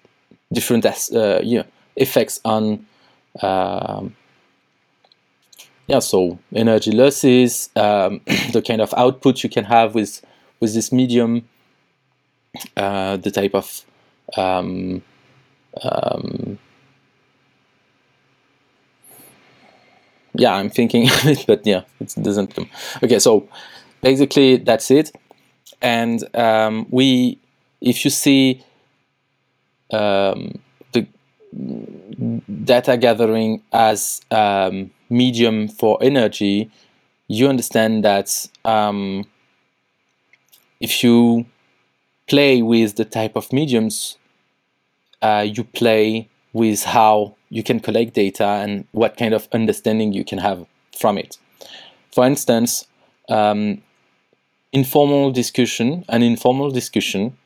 different 0.53 0.85
uh, 0.85 1.41
effects 1.95 2.39
on 2.45 2.85
um, 3.41 4.15
yeah, 5.87 5.99
so 5.99 6.39
energy 6.53 6.91
losses, 6.91 7.69
um, 7.75 8.21
the 8.53 8.63
kind 8.65 8.81
of 8.81 8.93
output 8.95 9.43
you 9.43 9.49
can 9.49 9.65
have 9.65 9.93
with 9.93 10.25
with 10.59 10.73
this 10.73 10.91
medium, 10.91 11.47
uh, 12.77 13.17
the 13.17 13.31
type 13.31 13.53
of 13.55 13.83
um, 14.37 15.01
yeah, 20.33 20.53
I'm 20.53 20.69
thinking 20.69 21.07
of 21.09 21.25
it, 21.25 21.45
but 21.47 21.65
yeah, 21.65 21.83
it 21.99 22.13
doesn't 22.21 22.53
come. 22.55 22.69
Okay, 23.03 23.19
so 23.19 23.47
basically 24.01 24.57
that's 24.57 24.91
it. 24.91 25.11
And 25.81 26.23
um, 26.35 26.87
we, 26.89 27.39
if 27.81 28.05
you 28.05 28.11
see 28.11 28.63
um, 29.91 30.59
the 30.91 31.07
data 32.63 32.97
gathering 32.97 33.61
as 33.71 34.21
um, 34.31 34.91
medium 35.09 35.67
for 35.67 35.97
energy, 36.01 36.69
you 37.27 37.47
understand 37.47 38.03
that 38.03 38.47
um, 38.65 39.25
if 40.79 41.03
you 41.03 41.45
play 42.27 42.61
with 42.61 42.95
the 42.95 43.05
type 43.05 43.35
of 43.35 43.51
mediums, 43.51 44.17
uh, 45.21 45.45
you 45.47 45.63
play 45.63 46.29
with 46.53 46.83
how 46.83 47.35
you 47.49 47.63
can 47.63 47.79
collect 47.79 48.13
data 48.13 48.45
and 48.45 48.85
what 48.91 49.17
kind 49.17 49.33
of 49.33 49.47
understanding 49.51 50.13
you 50.13 50.23
can 50.23 50.37
have 50.37 50.65
from 50.97 51.17
it. 51.17 51.37
For 52.11 52.25
instance, 52.25 52.87
um, 53.29 53.81
informal 54.71 55.31
discussion, 55.31 56.05
an 56.09 56.23
informal 56.23 56.71
discussion 56.71 57.37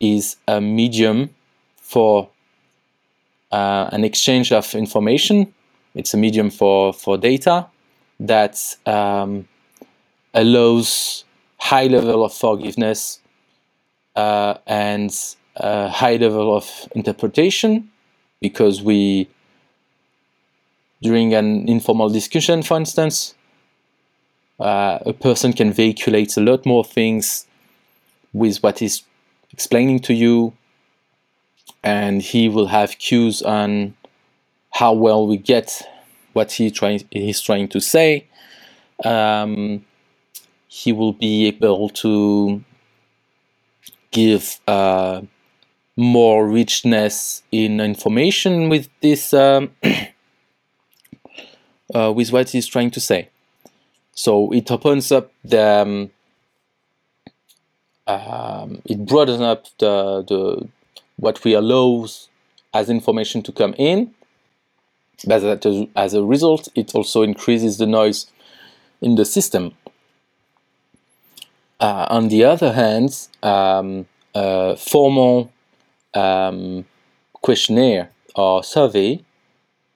is 0.00 0.36
a 0.48 0.60
medium 0.60 1.30
for 1.76 2.28
uh, 3.50 3.88
an 3.92 4.04
exchange 4.04 4.52
of 4.52 4.74
information. 4.74 5.52
It's 5.94 6.14
a 6.14 6.16
medium 6.16 6.50
for, 6.50 6.92
for 6.92 7.18
data 7.18 7.66
that 8.20 8.76
um, 8.86 9.46
allows 10.34 11.24
high 11.58 11.86
level 11.86 12.24
of 12.24 12.32
forgiveness 12.32 13.20
uh, 14.16 14.54
and 14.66 15.14
a 15.56 15.88
high 15.88 16.16
level 16.16 16.56
of 16.56 16.88
interpretation 16.94 17.91
because 18.42 18.82
we, 18.82 19.28
during 21.00 21.32
an 21.32 21.66
informal 21.68 22.10
discussion, 22.10 22.62
for 22.62 22.76
instance, 22.76 23.34
uh, 24.60 24.98
a 25.06 25.12
person 25.12 25.52
can 25.52 25.72
vehiculate 25.72 26.36
a 26.36 26.40
lot 26.40 26.66
more 26.66 26.84
things 26.84 27.46
with 28.32 28.62
what 28.62 28.80
he's 28.80 29.02
explaining 29.50 30.00
to 30.00 30.14
you 30.14 30.52
and 31.82 32.22
he 32.22 32.48
will 32.48 32.66
have 32.66 32.98
cues 32.98 33.42
on 33.42 33.94
how 34.72 34.92
well 34.92 35.26
we 35.26 35.36
get 35.36 35.82
what 36.32 36.52
he 36.52 36.70
try, 36.70 36.98
he's 37.10 37.40
trying 37.40 37.68
to 37.68 37.80
say. 37.80 38.26
Um, 39.04 39.84
he 40.68 40.92
will 40.92 41.12
be 41.12 41.46
able 41.48 41.90
to 41.90 42.64
give 44.10 44.60
uh, 44.66 45.22
more 45.96 46.48
richness 46.48 47.42
in 47.52 47.80
information 47.80 48.68
with 48.68 48.88
this 49.00 49.34
um, 49.34 49.70
uh, 51.94 52.12
with 52.12 52.32
what 52.32 52.50
he's 52.50 52.66
trying 52.66 52.90
to 52.90 53.00
say. 53.00 53.28
So 54.14 54.52
it 54.52 54.70
opens 54.70 55.12
up 55.12 55.32
the 55.44 55.62
um, 55.62 56.10
um, 58.06 58.82
it 58.84 59.06
broadens 59.06 59.40
up 59.40 59.66
the, 59.78 60.22
the 60.22 60.68
what 61.16 61.42
we 61.44 61.54
allow 61.54 62.06
as 62.74 62.90
information 62.90 63.42
to 63.42 63.52
come 63.52 63.74
in. 63.78 64.12
But 65.24 65.64
as 65.94 66.14
a 66.14 66.22
result, 66.22 66.68
it 66.74 66.94
also 66.94 67.22
increases 67.22 67.78
the 67.78 67.86
noise 67.86 68.26
in 69.00 69.14
the 69.14 69.24
system. 69.24 69.74
Uh, 71.78 72.06
on 72.10 72.28
the 72.28 72.44
other 72.44 72.72
hand, 72.72 73.28
um, 73.42 74.06
a 74.34 74.76
formal 74.76 75.51
um, 76.14 76.84
questionnaire 77.32 78.10
or 78.34 78.62
survey 78.62 79.22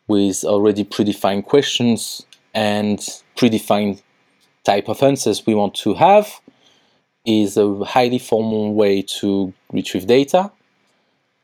with 0.09 0.45
already 0.45 0.85
predefined 0.85 1.45
questions 1.45 2.25
and 2.55 2.99
predefined 3.37 4.03
type 4.65 4.89
of 4.89 5.03
answers 5.03 5.47
we 5.47 5.55
want 5.55 5.75
to 5.75 5.95
have 5.95 6.41
is 7.25 7.57
a 7.57 7.85
highly 7.85 8.19
formal 8.19 8.73
way 8.75 9.03
to 9.03 9.53
retrieve 9.73 10.07
data. 10.07 10.51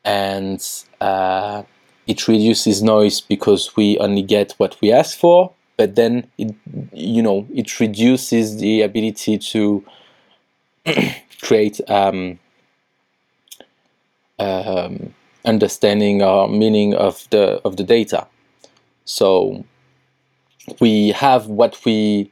And 0.05 0.65
uh, 1.01 1.63
it 2.07 2.27
reduces 2.29 2.83
noise 2.83 3.21
because 3.21 3.77
we 3.77 3.99
only 3.99 4.23
get 4.23 4.53
what 4.59 4.77
we 4.81 4.93
ask 4.93 5.19
for 5.19 5.53
but 5.77 5.97
then 5.97 6.27
it 6.39 6.55
you 6.93 7.23
know 7.23 7.47
it 7.53 7.81
reduces 7.81 8.59
the 8.59 8.83
ability 8.83 9.39
to 9.39 9.85
create 11.43 11.81
um, 11.89 12.39
um, 14.43 15.15
understanding 15.45 16.23
or 16.23 16.49
meaning 16.49 16.95
of 16.95 17.27
the 17.31 17.61
of 17.65 17.77
the 17.77 17.85
data 17.85 18.27
so 19.05 19.65
we 20.81 21.11
have 21.11 21.47
what 21.47 21.79
we 21.85 22.31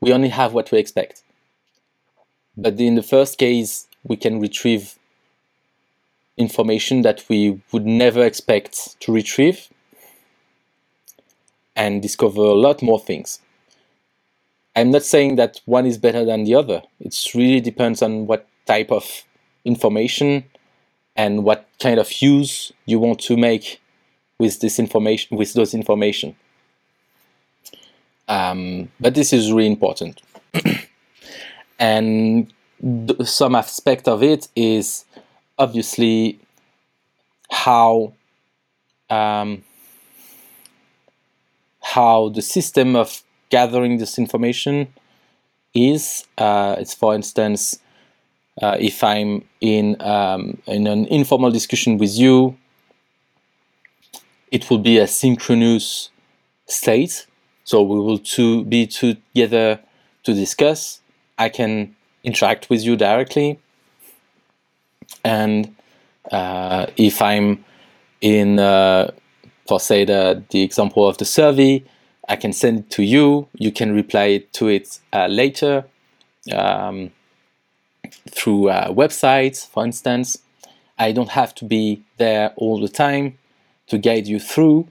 we 0.00 0.12
only 0.12 0.28
have 0.28 0.52
what 0.52 0.70
we 0.70 0.78
expect 0.78 1.22
but 2.60 2.78
in 2.78 2.94
the 2.94 3.02
first 3.02 3.38
case, 3.38 3.86
we 4.04 4.16
can 4.16 4.38
retrieve 4.38 4.98
information 6.36 7.02
that 7.02 7.24
we 7.28 7.60
would 7.72 7.86
never 7.86 8.22
expect 8.24 9.00
to 9.00 9.12
retrieve 9.12 9.68
and 11.74 12.02
discover 12.02 12.42
a 12.42 12.54
lot 12.54 12.82
more 12.82 13.00
things. 13.00 13.40
I'm 14.76 14.90
not 14.90 15.04
saying 15.04 15.36
that 15.36 15.60
one 15.64 15.86
is 15.86 15.96
better 15.96 16.24
than 16.24 16.44
the 16.44 16.54
other. 16.54 16.82
It 17.00 17.16
really 17.34 17.60
depends 17.60 18.02
on 18.02 18.26
what 18.26 18.46
type 18.66 18.92
of 18.92 19.24
information 19.64 20.44
and 21.20 21.44
what 21.44 21.68
kind 21.78 22.00
of 22.00 22.10
use 22.22 22.72
you 22.86 22.98
want 22.98 23.18
to 23.18 23.36
make 23.36 23.78
with 24.38 24.60
this 24.60 24.78
information, 24.78 25.36
with 25.36 25.52
those 25.52 25.74
information. 25.74 26.34
Um, 28.26 28.90
but 28.98 29.14
this 29.14 29.30
is 29.34 29.52
really 29.52 29.66
important. 29.66 30.22
and 31.78 32.50
some 33.24 33.54
aspect 33.54 34.08
of 34.08 34.22
it 34.22 34.48
is 34.56 35.04
obviously 35.58 36.38
how 37.50 38.14
um, 39.10 39.62
how 41.82 42.30
the 42.30 42.40
system 42.40 42.96
of 42.96 43.22
gathering 43.50 43.98
this 43.98 44.16
information 44.18 44.94
is. 45.74 46.24
Uh, 46.38 46.76
it's 46.78 46.94
for 46.94 47.14
instance, 47.14 47.78
uh, 48.60 48.76
if 48.78 49.02
I'm 49.02 49.44
in 49.60 50.00
um, 50.00 50.58
in 50.66 50.86
an 50.86 51.06
informal 51.06 51.50
discussion 51.50 51.98
with 51.98 52.16
you, 52.16 52.56
it 54.50 54.68
will 54.70 54.78
be 54.78 54.98
a 54.98 55.06
synchronous 55.06 56.10
state. 56.66 57.26
So 57.64 57.82
we 57.82 58.00
will 58.00 58.18
to 58.18 58.64
be 58.64 58.86
together 58.86 59.80
to 60.24 60.34
discuss 60.34 61.00
I 61.40 61.48
can 61.48 61.96
interact 62.22 62.68
with 62.68 62.84
you 62.84 62.96
directly. 62.96 63.58
And 65.24 65.74
uh, 66.30 66.86
if 66.96 67.22
I'm 67.22 67.64
in, 68.20 68.58
uh, 68.58 69.10
for 69.66 69.80
say 69.80 70.04
the, 70.04 70.44
the 70.50 70.60
example 70.62 71.08
of 71.08 71.16
the 71.16 71.24
survey, 71.24 71.82
I 72.28 72.36
can 72.36 72.52
send 72.52 72.78
it 72.80 72.90
to 72.90 73.02
you. 73.02 73.48
You 73.54 73.72
can 73.72 73.94
reply 73.94 74.44
to 74.52 74.68
it 74.68 75.00
uh, 75.14 75.28
later 75.28 75.86
um, 76.52 77.10
through 78.30 78.68
uh, 78.68 78.88
websites, 78.92 79.66
for 79.66 79.84
instance. 79.84 80.38
I 80.98 81.12
don't 81.12 81.30
have 81.30 81.54
to 81.56 81.64
be 81.64 82.02
there 82.18 82.52
all 82.56 82.80
the 82.80 82.88
time 82.88 83.38
to 83.86 83.98
guide 83.98 84.26
you 84.26 84.38
through. 84.38 84.88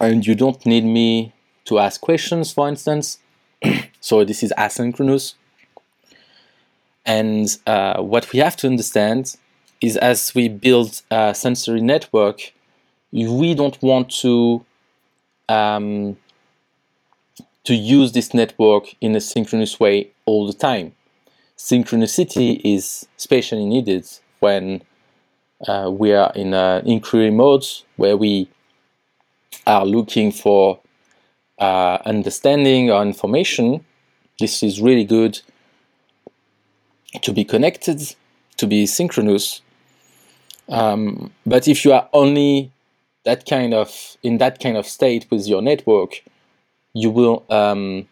And 0.00 0.26
you 0.26 0.34
don't 0.34 0.64
need 0.66 0.84
me 0.84 1.32
to 1.64 1.78
ask 1.78 2.00
questions, 2.00 2.52
for 2.52 2.68
instance. 2.68 3.18
so 4.00 4.24
this 4.24 4.42
is 4.42 4.52
asynchronous. 4.58 5.34
And 7.06 7.48
uh, 7.66 8.02
what 8.02 8.32
we 8.32 8.40
have 8.40 8.56
to 8.58 8.66
understand 8.66 9.36
is 9.80 9.96
as 9.96 10.34
we 10.34 10.48
build 10.48 11.02
a 11.10 11.34
sensory 11.34 11.80
network, 11.80 12.52
we 13.12 13.54
don't 13.54 13.80
want 13.82 14.10
to 14.10 14.64
um, 15.48 16.16
to 17.64 17.74
use 17.74 18.12
this 18.12 18.34
network 18.34 18.94
in 19.00 19.14
a 19.16 19.20
synchronous 19.20 19.78
way 19.78 20.10
all 20.24 20.46
the 20.46 20.52
time. 20.52 20.95
Synchronicity 21.56 22.60
is 22.64 23.06
especially 23.16 23.64
needed 23.64 24.06
when 24.40 24.82
uh, 25.66 25.90
we 25.90 26.12
are 26.12 26.32
in 26.34 26.52
an 26.52 26.86
inquiry 26.86 27.30
mode 27.30 27.64
where 27.96 28.16
we 28.16 28.48
are 29.66 29.86
looking 29.86 30.30
for 30.30 30.78
uh, 31.58 31.98
understanding 32.04 32.90
or 32.90 33.02
information, 33.02 33.84
this 34.38 34.62
is 34.62 34.80
really 34.80 35.04
good 35.04 35.40
to 37.22 37.32
be 37.32 37.44
connected, 37.44 38.14
to 38.58 38.66
be 38.66 38.86
synchronous. 38.86 39.62
Um, 40.68 41.32
but 41.46 41.66
if 41.68 41.84
you 41.84 41.92
are 41.92 42.08
only 42.12 42.70
that 43.24 43.46
kind 43.46 43.72
of 43.72 44.16
in 44.22 44.38
that 44.38 44.60
kind 44.60 44.76
of 44.76 44.86
state 44.86 45.26
with 45.30 45.46
your 45.46 45.62
network, 45.62 46.22
you 46.92 47.10
will 47.10 47.44
um, 47.50 48.06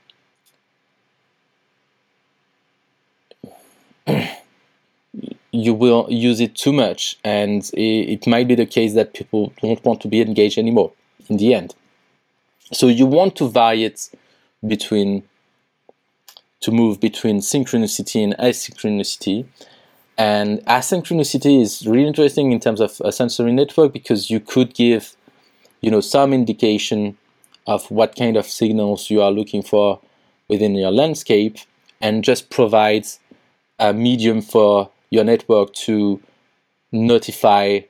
you 4.06 5.74
will 5.74 6.06
use 6.10 6.40
it 6.40 6.54
too 6.54 6.72
much, 6.72 7.16
and 7.24 7.70
it, 7.74 8.10
it 8.10 8.26
might 8.26 8.48
be 8.48 8.54
the 8.54 8.66
case 8.66 8.94
that 8.94 9.14
people 9.14 9.52
don't 9.62 9.84
want 9.84 10.00
to 10.02 10.08
be 10.08 10.20
engaged 10.20 10.58
anymore 10.58 10.92
in 11.28 11.36
the 11.36 11.54
end. 11.54 11.74
So 12.72 12.88
you 12.88 13.06
want 13.06 13.36
to 13.36 13.48
vary 13.48 13.84
it 13.84 14.10
between 14.66 15.22
to 16.64 16.70
move 16.70 16.98
between 16.98 17.40
synchronicity 17.40 18.24
and 18.24 18.34
asynchronicity. 18.38 19.44
And 20.16 20.60
asynchronicity 20.60 21.60
is 21.60 21.86
really 21.86 22.06
interesting 22.06 22.52
in 22.52 22.60
terms 22.60 22.80
of 22.80 23.02
a 23.04 23.12
sensory 23.12 23.52
network 23.52 23.92
because 23.92 24.30
you 24.30 24.40
could 24.40 24.72
give, 24.72 25.14
you 25.82 25.90
know, 25.90 26.00
some 26.00 26.32
indication 26.32 27.18
of 27.66 27.90
what 27.90 28.16
kind 28.16 28.38
of 28.38 28.46
signals 28.46 29.10
you 29.10 29.20
are 29.20 29.30
looking 29.30 29.62
for 29.62 30.00
within 30.48 30.74
your 30.74 30.90
landscape 30.90 31.58
and 32.00 32.24
just 32.24 32.48
provide 32.48 33.06
a 33.78 33.92
medium 33.92 34.40
for 34.40 34.90
your 35.10 35.24
network 35.24 35.72
to 35.72 36.20
notify 36.92 37.80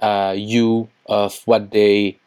uh, 0.00 0.34
you 0.36 0.88
of 1.06 1.40
what 1.44 1.70
they 1.70 2.18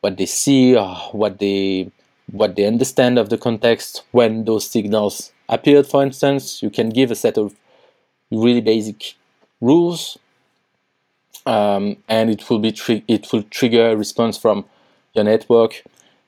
what 0.00 0.16
they 0.16 0.26
see 0.26 0.76
or 0.76 0.94
what 1.12 1.38
they 1.38 1.90
what 2.30 2.56
they 2.56 2.64
understand 2.64 3.18
of 3.18 3.28
the 3.28 3.38
context. 3.38 4.04
When 4.12 4.44
those 4.44 4.68
signals 4.68 5.32
appeared 5.48 5.86
for 5.86 6.02
instance 6.02 6.62
you 6.62 6.70
can 6.70 6.88
give 6.90 7.10
a 7.10 7.14
set 7.14 7.36
of 7.36 7.54
really 8.30 8.60
basic 8.60 9.14
rules 9.60 10.18
um, 11.46 11.96
and 12.08 12.30
it 12.30 12.48
will 12.48 12.58
be 12.58 12.74
it 13.08 13.32
will 13.32 13.42
trigger 13.44 13.90
a 13.90 13.96
response 13.96 14.38
from 14.38 14.64
your 15.14 15.24
network 15.24 15.82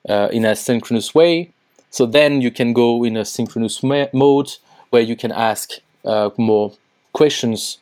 uh, 0.07 0.29
in 0.31 0.45
a 0.45 0.55
synchronous 0.55 1.15
way 1.15 1.51
so 1.95 2.05
then 2.05 2.41
you 2.41 2.51
can 2.51 2.73
go 2.73 3.03
in 3.03 3.15
a 3.17 3.25
synchronous 3.25 3.83
mode 3.83 4.49
where 4.89 5.01
you 5.01 5.15
can 5.15 5.31
ask 5.31 5.71
uh, 6.03 6.29
more 6.37 6.73
questions 7.13 7.79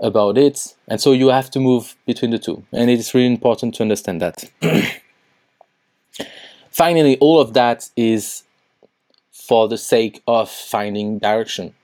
about 0.00 0.38
it 0.38 0.74
and 0.86 1.00
so 1.00 1.12
you 1.12 1.28
have 1.28 1.50
to 1.50 1.58
move 1.58 1.96
between 2.06 2.30
the 2.30 2.38
two 2.38 2.62
and 2.72 2.90
it 2.90 2.98
is 2.98 3.14
really 3.14 3.32
important 3.38 3.74
to 3.74 3.82
understand 3.82 4.20
that 4.20 4.44
Finally, 6.78 7.18
all 7.18 7.40
of 7.40 7.54
that 7.54 7.90
is 7.96 8.44
for 9.32 9.66
the 9.66 9.76
sake 9.76 10.22
of 10.28 10.48
finding 10.48 11.18
direction. 11.18 11.74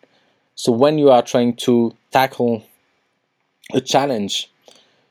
So 0.54 0.70
when 0.70 0.98
you 0.98 1.10
are 1.10 1.20
trying 1.20 1.56
to 1.66 1.96
tackle 2.12 2.64
a 3.72 3.80
challenge, 3.80 4.52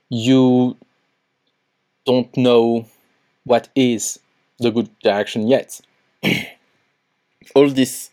you 0.07 0.77
don't 2.05 2.33
know 2.37 2.85
what 3.43 3.67
is 3.75 4.21
the 4.59 4.71
good 4.71 4.89
direction 4.99 5.49
yet. 5.49 5.81
all 7.55 7.69
this 7.69 8.09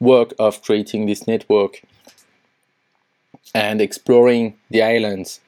work 0.00 0.32
of 0.38 0.62
creating 0.62 1.06
this 1.06 1.26
network 1.26 1.82
and 3.54 3.80
exploring 3.80 4.54
the 4.70 4.82
islands 4.82 5.40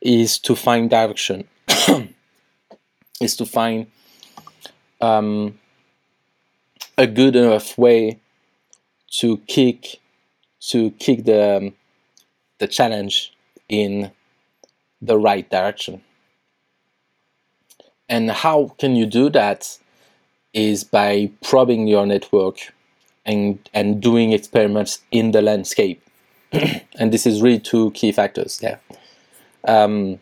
is 0.00 0.38
to 0.38 0.56
find 0.56 0.90
direction, 0.90 1.46
is 3.20 3.36
to 3.36 3.46
find 3.46 3.86
um, 5.00 5.58
a 6.98 7.06
good 7.06 7.36
enough 7.36 7.76
way 7.78 8.18
to 9.10 9.38
kick 9.46 10.00
to 10.60 10.90
kick 10.92 11.24
the 11.24 11.56
um, 11.56 11.74
the 12.58 12.68
challenge 12.68 13.34
in 13.68 14.10
the 15.00 15.18
right 15.18 15.48
direction. 15.50 16.02
And 18.08 18.30
how 18.30 18.74
can 18.78 18.94
you 18.94 19.06
do 19.06 19.30
that? 19.30 19.78
Is 20.54 20.84
by 20.84 21.30
probing 21.42 21.86
your 21.86 22.06
network 22.06 22.58
and 23.24 23.58
and 23.72 24.02
doing 24.02 24.32
experiments 24.32 25.00
in 25.10 25.30
the 25.30 25.42
landscape. 25.42 26.02
and 26.52 27.12
this 27.12 27.26
is 27.26 27.40
really 27.40 27.58
two 27.58 27.90
key 27.92 28.12
factors 28.12 28.58
there. 28.58 28.80
Um, 29.64 30.18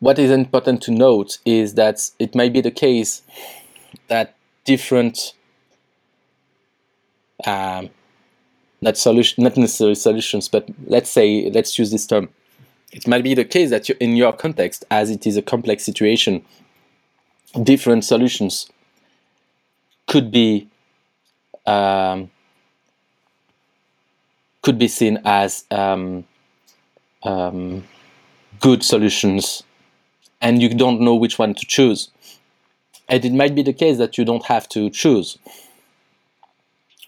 what 0.00 0.18
is 0.18 0.30
important 0.30 0.82
to 0.82 0.90
note 0.90 1.38
is 1.44 1.74
that 1.74 2.10
it 2.18 2.34
might 2.34 2.52
be 2.52 2.60
the 2.60 2.70
case 2.70 3.22
that 4.08 4.34
different 4.64 5.34
um, 7.46 7.90
not 8.80 8.96
solution, 8.96 9.44
not 9.44 9.56
necessarily 9.56 9.94
solutions, 9.94 10.48
but 10.48 10.68
let's 10.86 11.10
say 11.10 11.50
let's 11.50 11.78
use 11.78 11.90
this 11.90 12.06
term. 12.06 12.28
It 12.92 13.06
might 13.06 13.24
be 13.24 13.34
the 13.34 13.44
case 13.44 13.70
that 13.70 13.88
you, 13.88 13.94
in 14.00 14.16
your 14.16 14.32
context, 14.32 14.84
as 14.90 15.08
it 15.08 15.26
is 15.26 15.36
a 15.36 15.42
complex 15.42 15.84
situation, 15.84 16.44
different 17.60 18.04
solutions 18.04 18.68
could 20.06 20.30
be 20.30 20.68
um, 21.66 22.30
could 24.62 24.78
be 24.78 24.88
seen 24.88 25.20
as 25.24 25.64
um, 25.70 26.24
um, 27.22 27.84
good 28.60 28.82
solutions, 28.82 29.62
and 30.40 30.62
you 30.62 30.68
don't 30.68 31.00
know 31.00 31.14
which 31.14 31.38
one 31.38 31.54
to 31.54 31.66
choose. 31.66 32.10
And 33.08 33.24
it 33.24 33.32
might 33.32 33.54
be 33.54 33.62
the 33.62 33.72
case 33.72 33.98
that 33.98 34.16
you 34.16 34.24
don't 34.24 34.44
have 34.46 34.68
to 34.70 34.88
choose. 34.90 35.36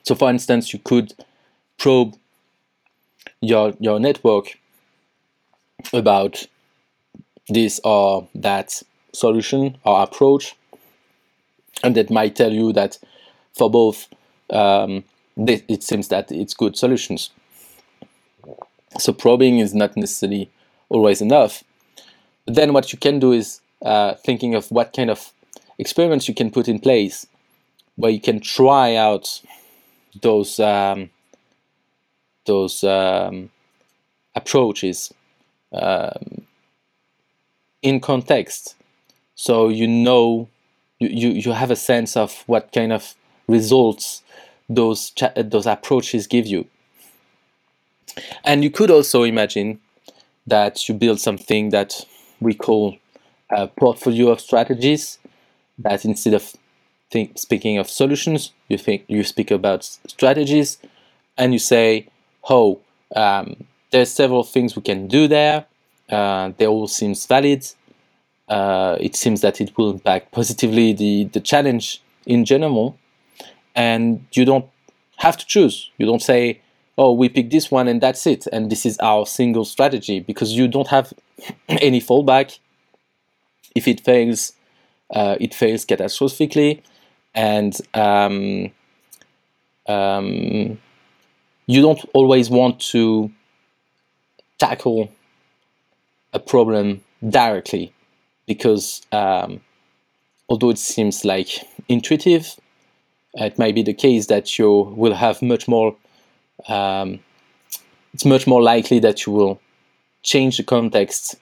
So, 0.03 0.15
for 0.15 0.29
instance, 0.29 0.73
you 0.73 0.79
could 0.79 1.15
probe 1.79 2.17
your 3.41 3.75
your 3.81 3.99
network 4.01 4.59
about 5.93 6.47
this 7.49 7.81
or 7.85 8.29
that 8.35 8.83
solution 9.15 9.79
or 9.85 10.03
approach, 10.03 10.57
and 11.83 11.95
that 11.95 12.11
might 12.11 12.37
tell 12.37 12.53
you 12.53 12.73
that 12.73 12.99
for 13.53 13.71
both, 13.71 14.09
um, 14.51 15.05
it 15.37 15.83
seems 15.83 16.09
that 16.09 16.31
it's 16.31 16.55
good 16.55 16.77
solutions. 16.77 17.31
So 18.99 19.13
probing 19.13 19.59
is 19.59 19.75
not 19.75 19.97
necessarily 19.97 20.51
always 20.89 21.21
enough. 21.21 21.65
Then 22.47 22.73
what 22.73 22.93
you 22.93 22.99
can 22.99 23.19
do 23.19 23.33
is 23.33 23.61
uh, 23.85 24.15
thinking 24.15 24.55
of 24.55 24.71
what 24.71 24.93
kind 24.93 25.11
of 25.11 25.33
experiments 25.79 26.29
you 26.29 26.35
can 26.35 26.51
put 26.51 26.69
in 26.69 26.79
place, 26.79 27.27
where 27.97 28.13
you 28.13 28.21
can 28.21 28.41
try 28.41 28.95
out 28.95 29.41
those 30.21 30.61
um, 30.61 31.11
those 32.47 32.85
um, 32.85 33.51
approaches 34.35 35.13
um, 35.73 36.43
in 37.83 38.01
context, 38.01 38.77
so 39.35 39.69
you 39.69 39.87
know 39.87 40.49
you, 40.99 41.31
you 41.31 41.53
have 41.53 41.71
a 41.71 41.77
sense 41.77 42.17
of 42.17 42.43
what 42.47 42.73
kind 42.73 42.93
of 42.93 43.15
results 43.49 44.23
those 44.69 45.13
those 45.37 45.67
approaches 45.67 46.27
give 46.27 46.47
you. 46.47 46.67
And 48.45 48.63
you 48.63 48.71
could 48.71 48.91
also 48.91 49.25
imagine 49.25 49.81
that 50.47 50.89
you 50.89 50.95
build 50.95 51.21
something 51.21 51.71
that 51.71 52.07
we 52.41 52.55
call 52.55 52.97
a 53.51 53.67
portfolio 53.67 54.29
of 54.29 54.41
strategies. 54.41 55.19
That 55.79 56.05
instead 56.05 56.35
of 56.35 56.53
think, 57.11 57.39
speaking 57.39 57.79
of 57.79 57.89
solutions, 57.91 58.53
you 58.69 58.79
think 58.79 59.05
you 59.09 59.25
speak 59.25 59.51
about 59.51 59.85
strategies, 60.07 60.79
and 61.37 61.53
you 61.53 61.59
say, 61.59 62.07
"Oh, 62.49 62.81
um, 63.17 63.65
there's 63.91 64.11
several 64.11 64.45
things 64.45 64.77
we 64.77 64.83
can 64.83 65.09
do 65.09 65.27
there. 65.29 65.67
Uh, 66.09 66.53
they 66.57 66.67
all 66.67 66.87
seems 66.87 67.27
valid. 67.27 67.67
Uh, 68.49 68.97
it 69.01 69.17
seems 69.17 69.41
that 69.41 69.61
it 69.61 69.77
will 69.77 69.91
impact 69.91 70.33
positively 70.33 70.93
the 70.93 71.25
the 71.33 71.41
challenge 71.41 72.03
in 72.27 72.45
general, 72.45 72.99
and 73.75 74.27
you 74.33 74.45
don't 74.45 74.67
have 75.17 75.37
to 75.39 75.47
choose. 75.47 75.91
You 75.97 76.07
don't 76.07 76.23
say, 76.23 76.61
oh, 76.99 77.13
we 77.13 77.29
pick 77.29 77.51
this 77.51 77.71
one 77.71 77.89
and 77.89 78.01
that's 78.01 78.27
it, 78.27 78.47
and 78.53 78.71
this 78.71 78.85
is 78.85 78.99
our 78.99 79.27
single 79.27 79.65
strategy 79.65 80.21
because 80.21 80.53
you 80.53 80.69
don't 80.69 80.89
have 80.89 81.13
any 81.69 82.01
fallback. 82.01 82.59
If 83.75 83.89
it 83.89 84.05
fails, 84.05 84.53
uh, 85.15 85.37
it 85.41 85.55
fails 85.55 85.87
catastrophically, 85.87 86.83
and 87.35 87.75
um, 87.95 88.71
um, 89.87 90.79
you 91.67 91.81
don't 91.81 92.05
always 92.13 92.51
want 92.51 92.79
to 92.93 93.33
tackle 94.59 95.11
a 96.33 96.39
problem 96.39 97.03
directly 97.27 97.93
because 98.47 99.03
um, 99.13 99.61
although 100.49 100.71
it 100.71 100.79
seems 100.79 101.25
like 101.25 101.49
intuitive, 101.89 102.57
it 103.35 103.59
might 103.59 103.75
be 103.75 103.83
the 103.83 103.95
case 103.95 104.27
that 104.27 104.59
you 104.59 104.71
will 104.97 105.15
have 105.15 105.43
much 105.43 105.67
more 105.67 105.97
um, 106.69 107.21
it's 108.13 108.25
much 108.25 108.47
more 108.47 108.63
likely 108.63 109.01
that 109.01 109.27
you 109.27 109.33
will 109.33 109.61
change 110.23 110.57
the 110.57 110.63
context 110.63 111.35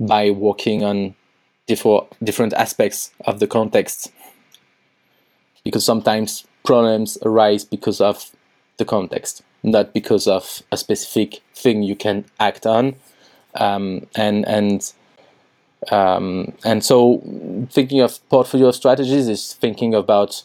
by 0.00 0.30
working 0.30 0.82
on 0.82 1.14
different 1.66 2.04
different 2.24 2.54
aspects 2.54 3.12
of 3.26 3.40
the 3.40 3.46
context. 3.46 4.12
Because 5.64 5.84
sometimes 5.84 6.46
problems 6.64 7.18
arise 7.22 7.64
because 7.64 8.00
of 8.00 8.30
the 8.78 8.84
context 8.84 9.42
not 9.62 9.92
because 9.92 10.26
of 10.26 10.62
a 10.70 10.76
specific 10.76 11.42
thing 11.54 11.82
you 11.82 11.96
can 11.96 12.24
act 12.38 12.66
on 12.66 12.94
um, 13.54 14.06
and 14.14 14.46
and 14.46 14.92
um, 15.90 16.52
and 16.64 16.84
so 16.84 17.22
thinking 17.70 18.00
of 18.00 18.26
portfolio 18.28 18.70
strategies 18.72 19.28
is 19.28 19.54
thinking 19.54 19.94
about 19.94 20.42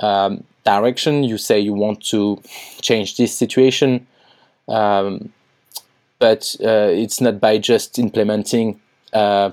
um, 0.00 0.44
direction. 0.64 1.24
You 1.24 1.38
say 1.38 1.58
you 1.58 1.72
want 1.72 2.04
to 2.06 2.40
change 2.80 3.16
this 3.16 3.34
situation, 3.34 4.06
um, 4.68 5.32
but 6.18 6.54
uh, 6.60 6.90
it's 6.92 7.20
not 7.20 7.40
by 7.40 7.58
just 7.58 7.98
implementing 7.98 8.80
uh, 9.12 9.50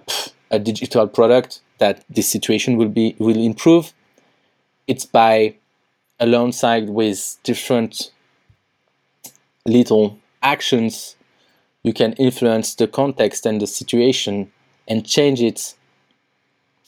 a 0.51 0.59
digital 0.59 1.07
product 1.07 1.61
that 1.79 2.03
this 2.09 2.29
situation 2.29 2.77
will 2.77 2.89
be 2.89 3.15
will 3.17 3.37
improve. 3.37 3.93
It's 4.87 5.05
by 5.05 5.55
alongside 6.19 6.89
with 6.89 7.37
different 7.43 8.11
little 9.65 10.19
actions 10.43 11.15
you 11.85 11.93
can 11.93 12.13
influence 12.13 12.73
the 12.73 12.87
context 12.87 13.45
and 13.45 13.61
the 13.61 13.67
situation 13.67 14.51
and 14.87 15.05
change 15.05 15.41
it 15.41 15.75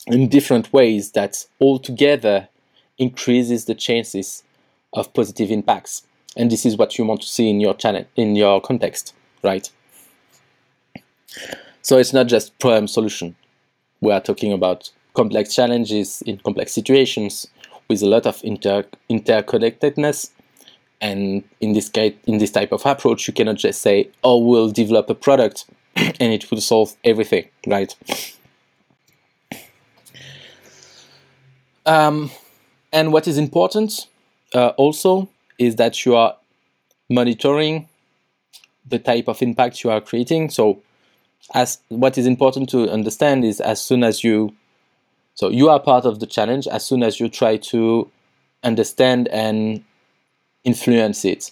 in 0.07 0.29
different 0.29 0.71
ways 0.71 1.11
that 1.11 1.45
altogether 1.59 2.47
increases 2.97 3.65
the 3.65 3.75
chances 3.75 4.43
of 4.93 5.13
positive 5.13 5.51
impacts. 5.51 6.03
And 6.35 6.51
this 6.51 6.65
is 6.65 6.77
what 6.77 6.97
you 6.97 7.05
want 7.05 7.21
to 7.21 7.27
see 7.27 7.49
in 7.49 7.59
your 7.59 7.73
channel, 7.73 8.05
in 8.15 8.35
your 8.35 8.61
context, 8.61 9.13
right? 9.43 9.69
So 11.81 11.97
it's 11.97 12.13
not 12.13 12.27
just 12.27 12.57
problem 12.59 12.87
solution. 12.87 13.35
We 14.01 14.11
are 14.11 14.21
talking 14.21 14.53
about 14.53 14.91
complex 15.13 15.55
challenges 15.55 16.21
in 16.23 16.37
complex 16.37 16.73
situations 16.73 17.47
with 17.89 18.01
a 18.01 18.05
lot 18.05 18.25
of 18.25 18.39
inter 18.43 18.85
interconnectedness. 19.09 20.31
And 20.99 21.43
in 21.61 21.73
this 21.73 21.89
case, 21.89 22.15
in 22.25 22.39
this 22.39 22.51
type 22.51 22.71
of 22.71 22.85
approach, 22.85 23.27
you 23.27 23.33
cannot 23.33 23.57
just 23.57 23.81
say, 23.81 24.09
"Oh, 24.23 24.37
we'll 24.37 24.71
develop 24.71 25.09
a 25.09 25.15
product 25.15 25.65
and 26.19 26.33
it 26.33 26.49
would 26.49 26.61
solve 26.61 26.95
everything," 27.03 27.45
right? 27.65 27.95
Um, 31.85 32.31
and 32.91 33.13
what 33.13 33.27
is 33.27 33.37
important 33.37 34.07
uh, 34.53 34.69
also 34.77 35.29
is 35.57 35.77
that 35.77 36.05
you 36.05 36.15
are 36.15 36.35
monitoring 37.09 37.87
the 38.85 38.99
type 38.99 39.27
of 39.27 39.41
impact 39.41 39.83
you 39.83 39.89
are 39.89 40.01
creating. 40.01 40.49
So, 40.49 40.81
as 41.53 41.79
what 41.87 42.17
is 42.17 42.25
important 42.25 42.69
to 42.69 42.89
understand 42.89 43.45
is 43.45 43.61
as 43.61 43.81
soon 43.81 44.03
as 44.03 44.23
you, 44.23 44.53
so 45.35 45.49
you 45.49 45.69
are 45.69 45.79
part 45.79 46.05
of 46.05 46.19
the 46.19 46.27
challenge. 46.27 46.67
As 46.67 46.85
soon 46.85 47.03
as 47.03 47.19
you 47.19 47.29
try 47.29 47.57
to 47.57 48.09
understand 48.63 49.29
and 49.29 49.83
influence 50.65 51.23
it, 51.23 51.51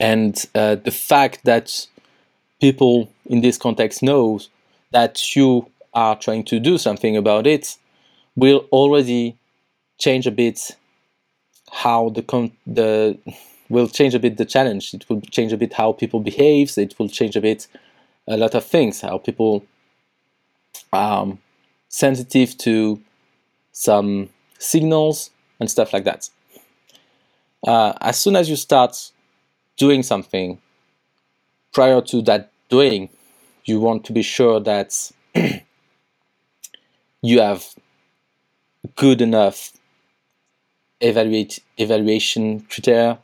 and 0.00 0.44
uh, 0.56 0.74
the 0.74 0.90
fact 0.90 1.44
that 1.44 1.86
people 2.62 3.12
in 3.26 3.40
this 3.40 3.58
context 3.58 4.04
knows 4.04 4.48
that 4.92 5.34
you 5.34 5.68
are 5.94 6.14
trying 6.16 6.44
to 6.44 6.60
do 6.60 6.78
something 6.78 7.16
about 7.16 7.44
it 7.44 7.76
will 8.36 8.68
already 8.70 9.36
change 9.98 10.28
a 10.28 10.30
bit 10.30 10.76
how 11.72 12.10
the 12.10 12.22
con- 12.22 12.56
the 12.64 13.18
will 13.68 13.88
change 13.88 14.14
a 14.14 14.20
bit 14.20 14.36
the 14.36 14.44
challenge. 14.44 14.94
It 14.94 15.08
will 15.08 15.20
change 15.22 15.52
a 15.52 15.56
bit 15.56 15.72
how 15.72 15.92
people 15.92 16.20
behaves. 16.20 16.78
It 16.78 16.94
will 16.98 17.08
change 17.08 17.34
a 17.34 17.40
bit 17.40 17.66
a 18.28 18.36
lot 18.36 18.54
of 18.54 18.64
things. 18.64 19.00
How 19.00 19.18
people 19.18 19.64
um, 20.92 21.40
sensitive 21.88 22.56
to 22.58 23.00
some 23.72 24.28
signals 24.58 25.30
and 25.58 25.68
stuff 25.68 25.92
like 25.92 26.04
that. 26.04 26.30
Uh, 27.66 27.94
as 28.00 28.20
soon 28.20 28.36
as 28.36 28.48
you 28.48 28.56
start 28.56 29.10
doing 29.76 30.04
something, 30.04 30.60
prior 31.72 32.00
to 32.02 32.22
that 32.22 32.51
doing, 32.72 33.10
you 33.66 33.78
want 33.80 34.04
to 34.06 34.12
be 34.12 34.22
sure 34.22 34.58
that 34.58 35.12
you 37.22 37.40
have 37.40 37.66
good 38.96 39.20
enough 39.20 39.72
evaluate 41.00 41.60
evaluation 41.76 42.60
criteria 42.70 43.18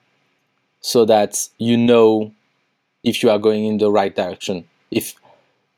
so 0.81 1.05
that 1.05 1.49
you 1.59 1.77
know 1.77 2.31
if 3.03 3.23
you 3.23 3.31
are 3.31 3.39
going 3.39 3.65
in 3.65 3.79
the 3.79 3.91
right 3.91 4.15
direction 4.15 4.65
if 4.91 5.15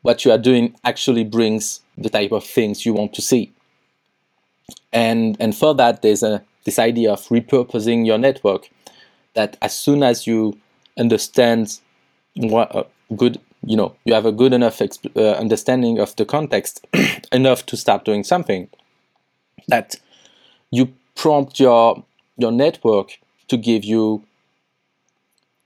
what 0.01 0.25
you 0.25 0.31
are 0.31 0.37
doing 0.37 0.75
actually 0.83 1.23
brings 1.23 1.81
the 1.97 2.09
type 2.09 2.31
of 2.31 2.43
things 2.43 2.85
you 2.85 2.93
want 2.93 3.13
to 3.13 3.21
see. 3.21 3.51
And 4.91 5.37
and 5.39 5.55
for 5.55 5.73
that 5.75 6.01
there's 6.01 6.23
a 6.23 6.43
this 6.65 6.79
idea 6.79 7.11
of 7.11 7.21
repurposing 7.27 8.05
your 8.05 8.17
network 8.17 8.69
that 9.33 9.57
as 9.61 9.75
soon 9.75 10.03
as 10.03 10.27
you 10.27 10.57
understand 10.97 11.79
what 12.35 12.75
uh, 12.75 12.83
good 13.15 13.39
you 13.65 13.75
know 13.75 13.95
you 14.05 14.13
have 14.13 14.25
a 14.25 14.31
good 14.31 14.53
enough 14.53 14.79
exp- 14.79 15.15
uh, 15.15 15.37
understanding 15.37 15.99
of 15.99 16.15
the 16.15 16.25
context 16.25 16.85
enough 17.31 17.65
to 17.65 17.77
start 17.77 18.05
doing 18.05 18.23
something 18.23 18.67
that 19.67 19.95
you 20.71 20.93
prompt 21.15 21.59
your 21.59 22.03
your 22.37 22.51
network 22.51 23.19
to 23.47 23.57
give 23.57 23.83
you 23.83 24.23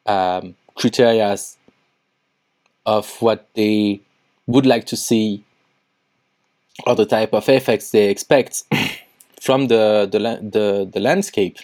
um, 0.06 0.56
criteria 0.76 1.38
of 2.86 3.22
what 3.22 3.48
they 3.56 4.02
would 4.48 4.66
like 4.66 4.86
to 4.86 4.96
see 4.96 5.44
or 6.86 6.96
the 6.96 7.06
type 7.06 7.34
of 7.34 7.48
effects 7.50 7.92
they 7.92 8.10
expect 8.10 8.64
from 9.42 9.68
the, 9.68 10.08
the, 10.12 10.20
the, 10.20 10.90
the 10.92 11.00
landscape 11.00 11.58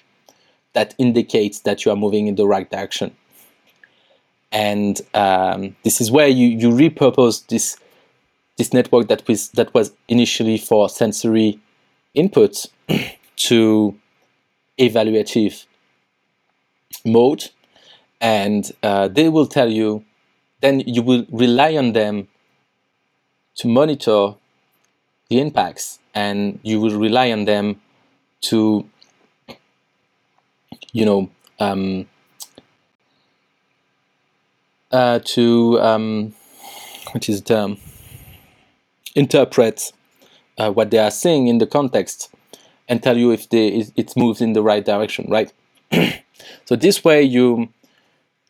that 0.73 0.95
indicates 0.97 1.59
that 1.61 1.83
you 1.85 1.91
are 1.91 1.97
moving 1.97 2.27
in 2.27 2.35
the 2.35 2.47
right 2.47 2.69
direction. 2.71 3.15
And 4.51 4.99
um, 5.13 5.75
this 5.83 6.01
is 6.01 6.11
where 6.11 6.27
you, 6.27 6.47
you 6.47 6.69
repurpose 6.69 7.47
this 7.47 7.77
this 8.57 8.73
network 8.73 9.07
that 9.07 9.27
was 9.27 9.49
that 9.51 9.73
was 9.73 9.93
initially 10.07 10.57
for 10.57 10.89
sensory 10.89 11.59
input 12.13 12.65
to 13.37 13.97
evaluative 14.77 15.65
mode, 17.05 17.49
and 18.19 18.71
uh, 18.83 19.07
they 19.07 19.29
will 19.29 19.47
tell 19.47 19.69
you. 19.69 20.03
Then 20.61 20.81
you 20.81 21.01
will 21.01 21.25
rely 21.31 21.75
on 21.75 21.93
them 21.93 22.27
to 23.55 23.67
monitor 23.67 24.35
the 25.29 25.39
impacts, 25.39 25.97
and 26.13 26.59
you 26.61 26.79
will 26.79 26.99
rely 26.99 27.31
on 27.31 27.45
them 27.45 27.81
to, 28.41 28.87
you 30.93 31.03
know, 31.03 31.31
um, 31.59 32.07
uh, 34.91 35.19
to 35.23 35.79
um, 35.81 36.33
is 37.27 37.41
the 37.41 37.53
term 37.53 37.77
interpret 39.15 39.91
uh, 40.57 40.71
what 40.71 40.91
they 40.91 40.97
are 40.97 41.11
saying 41.11 41.47
in 41.47 41.57
the 41.57 41.67
context 41.67 42.29
and 42.87 43.01
tell 43.01 43.17
you 43.17 43.31
if 43.31 43.49
they 43.49 43.85
it 43.95 44.13
moves 44.15 44.41
in 44.41 44.53
the 44.53 44.61
right 44.61 44.85
direction, 44.85 45.25
right? 45.29 45.51
so 46.65 46.75
this 46.75 47.03
way 47.03 47.21
you 47.21 47.69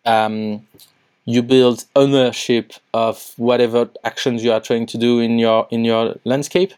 um, 0.06 0.68
you 1.26 1.44
build 1.44 1.86
ownership 1.96 2.74
of 2.94 3.34
whatever 3.38 3.90
actions 4.04 4.44
you 4.44 4.52
are 4.52 4.60
trying 4.60 4.86
to 4.88 4.98
do 4.98 5.20
in 5.20 5.38
your 5.40 5.68
in 5.70 5.86
your 5.86 6.16
landscape 6.26 6.74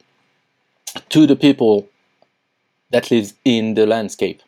to 1.10 1.26
the 1.26 1.36
people 1.36 1.88
that 2.92 3.10
lives 3.10 3.34
in 3.44 3.74
the 3.74 3.88
landscape. 3.88 4.42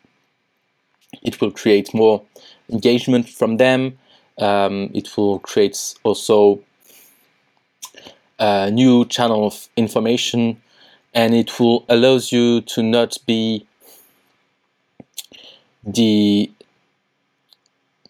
It 1.22 1.40
will 1.40 1.50
create 1.50 1.92
more 1.94 2.22
engagement 2.70 3.28
from 3.28 3.56
them. 3.56 3.98
Um, 4.38 4.90
it 4.94 5.16
will 5.16 5.38
create 5.38 5.94
also 6.02 6.60
a 8.38 8.70
new 8.70 9.04
channel 9.06 9.46
of 9.46 9.68
information 9.76 10.60
and 11.14 11.34
it 11.34 11.58
will 11.58 11.84
allows 11.88 12.30
you 12.30 12.60
to 12.60 12.82
not 12.82 13.16
be 13.26 13.66
the 15.82 16.50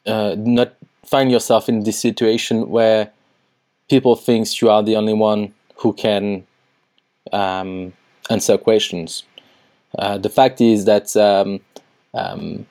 uh, 0.07 0.35
not 0.39 0.75
find 1.05 1.31
yourself 1.31 1.69
in 1.69 1.85
this 1.85 1.99
situation 2.01 2.69
where 2.69 3.11
people 3.89 4.17
thinks 4.17 4.61
you 4.61 4.69
are 4.71 4.83
the 4.83 4.97
only 4.97 5.15
one 5.15 5.55
who 5.77 5.93
can 5.93 6.45
um, 7.33 7.93
answer 8.31 8.59
questions. 8.59 9.23
Uh, 9.99 10.19
the 10.19 10.29
fact 10.29 10.61
is 10.61 10.85
that 10.85 11.17
um, 11.17 11.61
um, 12.15 12.67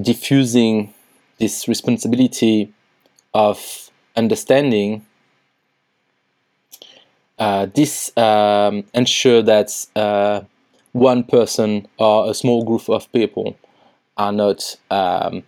diffusing 0.00 0.92
this 1.38 1.66
responsibility 1.66 2.72
of 3.34 3.90
understanding 4.16 5.04
uh, 7.38 7.66
this 7.74 8.16
um, 8.18 8.84
ensure 8.92 9.42
that 9.42 9.86
uh, 9.96 10.42
one 10.92 11.24
person 11.24 11.88
or 11.98 12.30
a 12.30 12.34
small 12.34 12.64
group 12.64 12.88
of 12.88 13.10
people 13.12 13.56
are 14.18 14.32
not 14.32 14.76
um, 14.90 15.42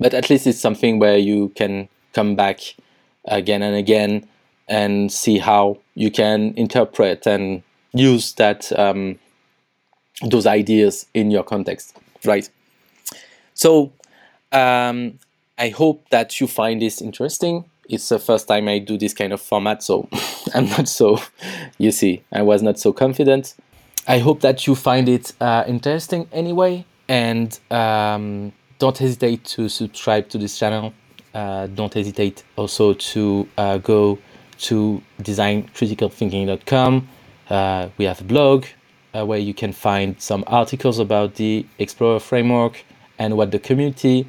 But 0.00 0.14
at 0.14 0.30
least 0.30 0.46
it's 0.46 0.60
something 0.60 0.98
where 0.98 1.18
you 1.18 1.48
can 1.50 1.88
come 2.12 2.36
back 2.36 2.60
again 3.24 3.62
and 3.62 3.74
again 3.76 4.26
and 4.68 5.10
see 5.10 5.38
how 5.38 5.78
you 5.94 6.10
can 6.10 6.54
interpret 6.56 7.26
and 7.26 7.62
use 7.92 8.34
that 8.34 8.70
um, 8.78 9.18
those 10.22 10.46
ideas 10.46 11.06
in 11.14 11.30
your 11.30 11.42
context 11.42 11.96
right? 12.24 12.48
So 13.54 13.92
um, 14.52 15.18
i 15.58 15.68
hope 15.68 16.08
that 16.10 16.40
you 16.40 16.46
find 16.46 16.80
this 16.80 17.02
interesting. 17.02 17.64
It's 17.88 18.08
the 18.08 18.18
first 18.18 18.46
time 18.48 18.68
i 18.68 18.78
do 18.78 18.98
this 18.98 19.14
kind 19.14 19.32
of 19.32 19.40
format 19.40 19.82
so 19.82 20.08
i'm 20.54 20.66
not 20.66 20.88
so 20.88 21.20
you 21.78 21.90
see 21.90 22.22
i 22.32 22.42
was 22.42 22.62
not 22.62 22.78
so 22.78 22.92
confident 22.92 23.54
i 24.08 24.18
hope 24.18 24.40
that 24.40 24.66
you 24.66 24.74
find 24.74 25.08
it 25.08 25.32
uh, 25.40 25.62
interesting 25.66 26.28
anyway 26.32 26.84
and 27.08 27.58
um, 27.70 28.52
don't 28.78 28.96
hesitate 28.96 29.44
to 29.44 29.68
subscribe 29.68 30.28
to 30.28 30.38
this 30.38 30.58
channel. 30.58 30.92
Uh, 31.34 31.66
don't 31.68 31.92
hesitate 31.92 32.44
also 32.56 32.94
to 32.94 33.48
uh, 33.58 33.78
go 33.78 34.18
to 34.58 35.02
designcriticalthinking.com. 35.22 37.08
Uh, 37.48 37.88
we 37.96 38.04
have 38.04 38.20
a 38.20 38.24
blog 38.24 38.66
uh, 39.14 39.24
where 39.24 39.38
you 39.38 39.54
can 39.54 39.72
find 39.72 40.20
some 40.20 40.44
articles 40.46 40.98
about 40.98 41.34
the 41.36 41.66
Explorer 41.78 42.20
framework 42.20 42.84
and 43.18 43.36
what 43.36 43.50
the 43.50 43.58
community, 43.58 44.26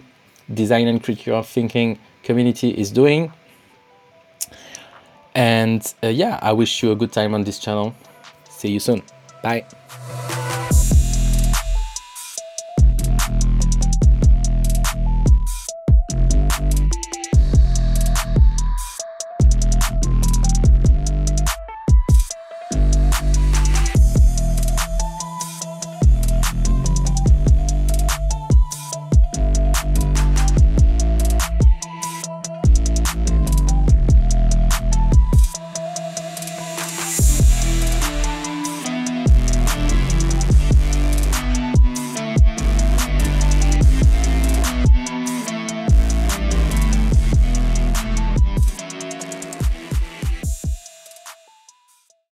design 0.54 0.88
and 0.88 1.04
critical 1.04 1.42
thinking 1.44 2.00
community 2.24 2.70
is 2.70 2.92
doing. 2.92 3.32
And 5.36 5.94
uh, 6.04 6.08
yeah, 6.08 6.40
I 6.42 6.54
wish 6.54 6.82
you 6.82 6.92
a 6.92 6.96
good 6.96 7.12
time 7.12 7.34
on 7.34 7.44
this 7.44 7.60
channel. 7.60 7.94
See 8.50 8.72
you 8.72 8.80
soon. 8.80 9.04
拜。 9.42 10.39